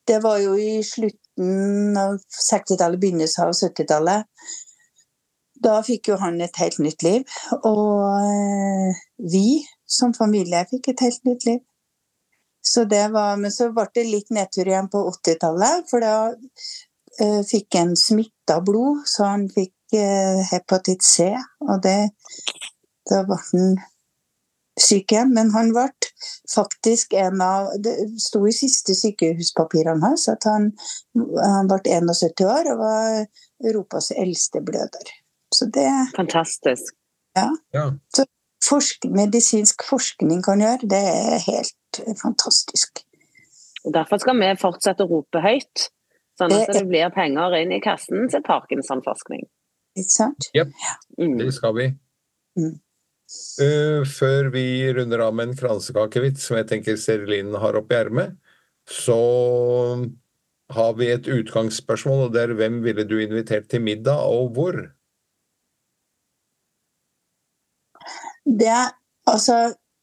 det 0.09 0.21
var 0.23 0.39
jo 0.41 0.55
i 0.57 0.81
slutten 0.85 1.97
av 1.97 2.17
60-tallet, 2.17 3.01
begynnelsen 3.01 3.47
av 3.47 3.53
70-tallet. 3.57 4.29
Da 5.61 5.75
fikk 5.85 6.09
jo 6.09 6.17
han 6.21 6.39
et 6.41 6.57
helt 6.61 6.79
nytt 6.81 7.05
liv. 7.05 7.25
Og 7.69 8.05
eh, 8.17 9.01
vi 9.33 9.61
som 9.85 10.15
familie 10.17 10.63
fikk 10.71 10.93
et 10.93 11.05
helt 11.05 11.29
nytt 11.29 11.45
liv. 11.49 11.61
Så 12.61 12.85
det 12.85 13.07
var, 13.13 13.37
men 13.41 13.51
så 13.51 13.71
ble 13.73 13.87
det 13.95 14.05
litt 14.09 14.29
nedtur 14.29 14.69
igjen 14.69 14.89
på 14.91 15.01
80-tallet, 15.09 15.87
for 15.89 16.03
da 16.05 16.15
eh, 17.21 17.41
fikk 17.47 17.77
han 17.79 17.95
smitta 17.97 18.59
blod, 18.65 19.01
så 19.09 19.31
han 19.31 19.47
fikk 19.49 19.97
eh, 19.97 20.43
hepatitt 20.51 21.05
C, 21.05 21.31
og 21.67 21.81
det 21.85 22.11
Da 23.09 23.23
ble 23.25 23.35
han 23.41 23.71
syk 24.79 25.11
igjen. 25.11 25.33
Men 25.33 25.51
han 25.51 25.71
ble 25.73 25.87
faktisk 26.53 27.13
en 27.17 27.41
av 27.41 27.71
Det 27.83 27.95
sto 28.21 28.43
i 28.47 28.53
siste 28.55 28.95
sykehuspapirene 28.97 30.05
hans 30.05 30.27
at 30.31 30.45
han, 30.47 30.69
han 31.41 31.71
ble 31.71 31.81
71 31.97 32.45
år 32.45 32.71
og 32.73 32.83
var 32.83 33.17
Europas 33.67 34.11
eldste 34.15 34.61
bløder. 34.65 35.13
Så 35.53 35.67
det 35.73 35.89
Fantastisk. 36.15 36.95
Ja. 37.35 37.49
Forsk, 38.65 39.07
medisinsk 39.09 39.83
forskning 39.89 40.43
kan 40.45 40.61
gjøre, 40.63 40.89
det 40.89 41.01
er 41.01 41.41
helt 41.47 42.01
fantastisk. 42.21 43.03
Og 43.85 43.93
Derfor 43.95 44.21
skal 44.21 44.37
vi 44.37 44.51
fortsette 44.61 45.05
å 45.05 45.09
rope 45.09 45.41
høyt, 45.41 45.89
sånn 46.39 46.53
at 46.53 46.73
Det- 46.73 46.87
blir 46.87 47.09
penger 47.09 47.55
inn 47.57 47.71
i 47.71 47.79
kassen 47.79 48.29
til 48.29 48.41
Parkinson-forskning. 48.41 49.47
Ikke 49.97 50.09
sant? 50.09 50.51
Mm. 51.19 51.37
Det 51.37 51.53
skal 51.53 51.73
vi. 51.73 51.93
Mm. 52.57 52.79
Uh, 53.61 54.03
før 54.03 54.51
vi 54.51 54.91
runder 54.91 55.21
av 55.23 55.33
med 55.33 55.49
en 55.49 55.55
kransekakevits 55.55 56.47
som 56.47 56.57
jeg 56.57 56.67
tenker 56.67 56.97
Serilin 56.99 57.53
har 57.55 57.77
oppi 57.79 57.95
ermet, 57.95 58.35
så 58.87 60.11
har 60.71 60.93
vi 60.93 61.11
et 61.11 61.27
utgangsspørsmål, 61.27 62.25
og 62.25 62.33
det 62.33 62.41
er 62.43 62.55
hvem 62.59 62.81
ville 62.83 63.05
du 63.07 63.17
invitert 63.19 63.69
til 63.69 63.81
middag, 63.81 64.19
og 64.19 64.51
hvor? 64.55 64.91
Det 68.59 68.73
altså 69.31 69.57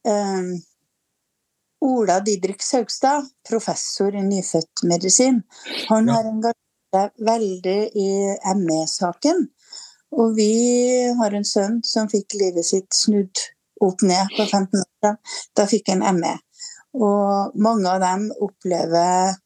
um, 0.09 0.49
Ola 1.85 2.19
Didrik 2.25 2.63
Saugstad, 2.65 3.27
professor 3.49 4.15
i 4.17 4.23
nyfødtmedisin, 4.25 5.43
han 5.89 6.09
Ja. 6.09 6.13
har 6.15 6.25
engasjert 6.31 6.65
seg 6.95 7.11
veldig 7.29 7.79
i 7.95 8.09
ME-saken. 8.57 9.49
Og 10.13 10.35
vi 10.37 10.51
har 11.21 11.35
en 11.37 11.45
sønn 11.45 11.83
som 11.85 12.09
fikk 12.09 12.35
livet 12.41 12.65
sitt 12.65 12.95
snudd 12.97 13.43
opp 13.85 14.03
ned 14.03 14.33
på 14.37 14.47
15 14.49 14.81
år. 14.81 14.89
Da, 15.05 15.13
da 15.55 15.67
fikk 15.69 15.91
han 15.93 16.03
ME. 16.17 16.39
Og 16.95 17.53
mange 17.61 17.87
av 17.93 18.01
dem 18.01 18.31
opplever 18.41 19.37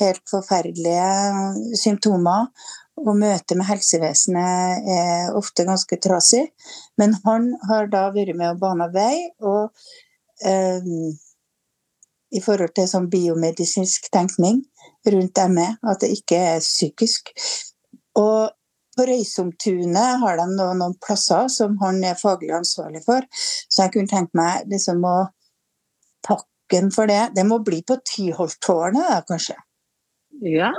helt 0.00 0.22
forferdelige 0.28 1.76
symptomer. 1.78 2.50
Og 2.96 3.12
møtet 3.20 3.58
med 3.58 3.68
helsevesenet 3.68 4.88
er 4.88 5.36
ofte 5.36 5.66
ganske 5.68 5.98
trasig. 6.00 6.46
Men 6.96 7.14
han 7.26 7.52
har 7.68 7.90
da 7.92 8.06
vært 8.14 8.36
med 8.38 8.54
å 8.54 8.60
bane 8.60 8.88
vei, 8.94 9.28
og 9.44 9.68
eh, 10.44 10.88
i 12.36 12.42
forhold 12.42 12.72
til 12.76 12.88
sånn 12.90 13.10
biomedisinsk 13.12 14.08
tenkning 14.14 14.62
rundt 15.06 15.42
ME, 15.52 15.66
at 15.86 16.02
det 16.02 16.12
ikke 16.16 16.40
er 16.54 16.64
psykisk. 16.64 17.30
Og 18.18 18.50
på 18.96 19.04
Røysomtunet 19.10 20.20
har 20.22 20.38
de 20.40 20.46
noen, 20.54 20.80
noen 20.80 20.96
plasser 21.04 21.50
som 21.52 21.76
han 21.82 22.00
er 22.06 22.16
faglig 22.18 22.54
ansvarlig 22.56 23.02
for, 23.04 23.26
så 23.36 23.84
jeg 23.84 23.96
kunne 23.96 24.12
tenkt 24.12 24.36
meg 24.38 24.64
liksom 24.72 25.04
å 25.04 25.16
takke 26.24 26.80
han 26.80 26.90
for 26.94 27.10
det. 27.10 27.20
Det 27.36 27.44
må 27.46 27.60
bli 27.64 27.82
på 27.86 27.98
Tyholttårnet, 28.08 29.04
da, 29.04 29.20
kanskje. 29.28 29.58
Ja, 30.44 30.72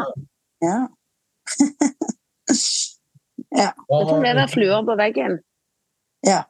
Ja. 0.65 0.87
det 2.47 3.73
får 3.87 4.21
bli 4.21 4.35
der 4.37 4.51
fluer 4.51 4.85
på 4.87 4.95
veggen. 4.99 5.41
ja. 6.27 6.43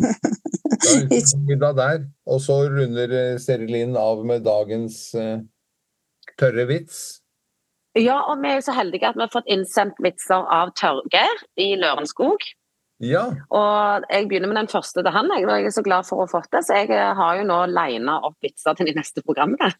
Da 0.00 0.12
er 1.16 1.40
middag 1.48 1.74
der, 1.76 2.04
og 2.30 2.38
så 2.40 2.60
runder 2.70 3.10
eh, 3.10 3.38
Serilin 3.42 3.96
av 3.98 4.22
med 4.24 4.44
dagens 4.46 5.10
uh, 5.18 5.42
tørre 6.40 6.64
vits. 6.70 7.00
Ja, 7.98 8.20
og 8.30 8.38
vi 8.38 8.52
er 8.54 8.62
så 8.62 8.72
heldige 8.76 9.08
at 9.08 9.18
vi 9.18 9.24
har 9.24 9.32
fått 9.32 9.50
innsendt 9.50 9.98
vitser 10.04 10.46
av 10.46 10.70
Tørgeir 10.78 11.42
i 11.58 11.72
Lørenskog. 11.80 12.46
Ja, 13.00 13.22
Og 13.48 14.04
jeg 14.12 14.28
begynner 14.28 14.50
med 14.50 14.58
den 14.60 14.68
første 14.68 15.00
til 15.00 15.14
han, 15.14 15.30
jeg, 15.32 15.46
og 15.48 15.54
jeg 15.56 15.70
er 15.70 15.72
så 15.72 15.82
glad 15.82 16.04
for 16.04 16.20
å 16.20 16.26
ha 16.26 16.30
fått 16.34 16.50
det. 16.52 16.60
Så 16.66 16.76
jeg 16.82 16.90
eh, 16.92 17.12
har 17.16 17.38
jo 17.38 17.46
nå 17.48 17.58
lina 17.72 18.18
opp 18.28 18.36
vitser 18.44 18.76
til 18.76 18.90
de 18.90 18.94
neste 18.98 19.24
programmene. 19.24 19.72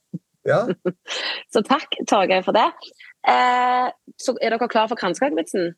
ja. 0.48 0.64
Så 1.52 1.62
takk, 1.66 2.00
Torgeir, 2.08 2.42
for 2.46 2.56
det. 2.56 2.66
Eh, 3.28 3.88
så 4.18 4.36
er 4.40 4.54
dere 4.54 4.68
klare 4.68 4.88
for 4.88 4.96
kransekakevitsen? 5.00 5.74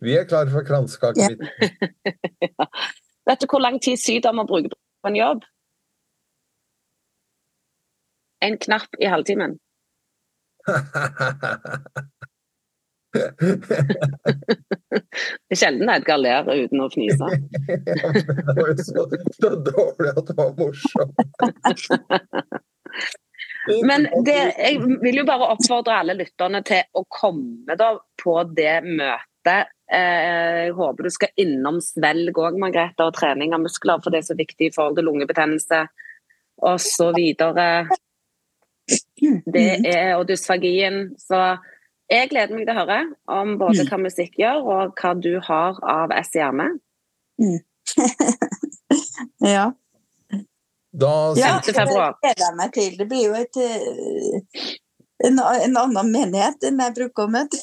Vi 0.00 0.16
er 0.16 0.24
klare 0.28 0.50
for 0.50 0.66
kransekakevits. 0.66 1.40
Vet 3.28 3.42
du 3.42 3.46
hvor 3.50 3.62
lang 3.62 3.78
tid 3.82 3.96
sykdommer 4.00 4.48
bruker 4.48 4.72
på 4.74 5.08
en 5.12 5.16
jobb? 5.18 5.44
En 8.42 8.58
knapp 8.58 8.96
i 9.00 9.06
halvtimen. 9.12 9.58
Det 13.10 13.26
er 15.50 15.58
sjelden 15.58 15.90
Edgar 15.90 16.20
ler 16.22 16.46
uten 16.46 16.82
å 16.84 16.88
fnise. 16.92 17.26
det 17.66 18.54
var 18.54 18.68
jo 18.70 18.76
så, 18.86 19.06
så 19.34 19.50
dårlig 19.66 20.12
at 20.14 20.26
det 20.28 20.36
var 20.38 20.52
morsomt. 20.58 21.14
Men 23.86 24.06
det, 24.26 24.38
jeg 24.58 24.80
vil 25.02 25.22
jo 25.22 25.26
bare 25.28 25.50
oppfordre 25.54 26.00
alle 26.02 26.16
lytterne 26.18 26.62
til 26.66 26.82
å 26.96 27.04
komme 27.08 27.76
da 27.78 27.92
på 28.20 28.40
det 28.56 28.80
møtet. 28.86 29.70
Eh, 29.90 30.66
Jeg 30.66 30.74
håper 30.76 31.06
du 31.06 31.10
skal 31.10 31.32
innom 31.40 31.80
svelg 31.82 32.36
òg, 32.38 32.58
Margrethe, 32.60 33.06
og 33.06 33.16
trening 33.16 33.54
av 33.56 33.62
muskler, 33.64 34.02
for 34.02 34.12
det 34.12 34.22
er 34.22 34.28
så 34.28 34.36
viktig 34.38 34.68
i 34.68 34.74
forhold 34.74 34.98
til 34.98 35.08
lungebetennelse 35.08 35.84
osv. 36.70 37.18
Det 39.50 39.66
er 39.86 40.14
og 40.16 40.28
dysfagien. 40.28 41.14
Så 41.18 41.38
jeg 42.10 42.30
gleder 42.30 42.56
meg 42.56 42.66
til 42.66 42.74
å 42.74 42.82
høre 42.82 43.00
om 43.30 43.56
både 43.60 43.86
hva 43.88 43.98
musikk 44.02 44.38
gjør, 44.40 44.64
og 44.66 45.00
hva 45.00 45.14
du 45.18 45.32
har 45.46 45.78
av 45.86 46.14
S 46.16 46.34
i 46.38 46.42
ermet. 46.44 46.80
ja. 49.56 49.70
Da 50.92 51.34
Ja, 51.38 51.60
5. 51.62 51.74
februar. 51.74 52.16
Det 52.22 52.34
gleder 52.36 52.56
meg 52.58 52.72
til. 52.74 52.96
Det 52.98 53.06
blir 53.10 53.28
jo 53.28 53.34
et, 53.38 53.56
eh, 53.56 54.72
en, 55.28 55.38
en 55.38 55.76
annen 55.84 56.10
menighet 56.10 56.66
enn 56.66 56.80
jeg 56.82 56.96
bruker 56.96 57.28
å 57.28 57.30
møte. 57.30 57.60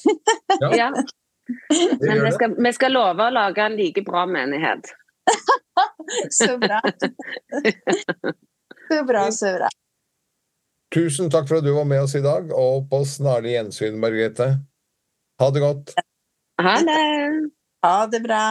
ja, 0.62 0.72
Ja, 0.78 0.92
det 0.96 2.00
men 2.04 2.24
vi 2.24 2.32
skal, 2.36 2.56
vi 2.60 2.72
skal 2.76 2.96
love 2.96 3.28
å 3.28 3.34
lage 3.34 3.64
en 3.64 3.76
like 3.80 4.04
bra 4.08 4.26
menighet. 4.28 4.94
Så 6.32 6.58
bra. 6.60 6.80
Så 8.88 9.04
bra, 9.04 9.26
så 9.32 9.52
bra. 9.58 9.68
Tusen 10.96 11.28
takk 11.32 11.50
for 11.50 11.60
at 11.60 11.66
du 11.66 11.74
var 11.76 11.88
med 11.88 12.06
oss 12.06 12.16
i 12.16 12.24
dag, 12.24 12.48
og 12.56 12.86
på 12.88 13.02
snarlig 13.04 13.58
gjensyn, 13.58 13.98
Margrethe. 14.00 14.48
Ha 15.42 15.50
det 15.52 15.64
godt. 15.64 15.92
Ha 16.64 16.76
det! 16.88 17.02
Ha 17.84 17.98
det 18.08 18.22
bra. 18.24 18.44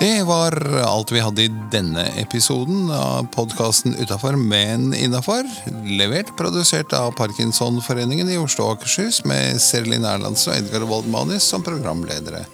Det 0.00 0.22
var 0.22 0.54
alt 0.80 1.12
vi 1.12 1.20
hadde 1.20 1.42
i 1.42 1.50
denne 1.72 2.06
episoden 2.16 2.88
av 2.90 3.26
podkasten 3.34 3.92
Utafor, 4.00 4.32
men 4.32 4.94
innafor. 4.96 5.44
Levert, 5.84 6.32
produsert 6.38 6.94
av 6.96 7.12
Parkinsonforeningen 7.18 8.30
i 8.32 8.38
Oslo 8.40 8.64
og 8.64 8.78
Akershus 8.78 9.20
med 9.28 9.60
Serlin 9.60 10.08
Erlandsen 10.08 10.54
og 10.54 10.62
Edgar 10.62 10.88
Woldmanis 10.88 11.50
som 11.52 11.60
programledere. 11.66 12.46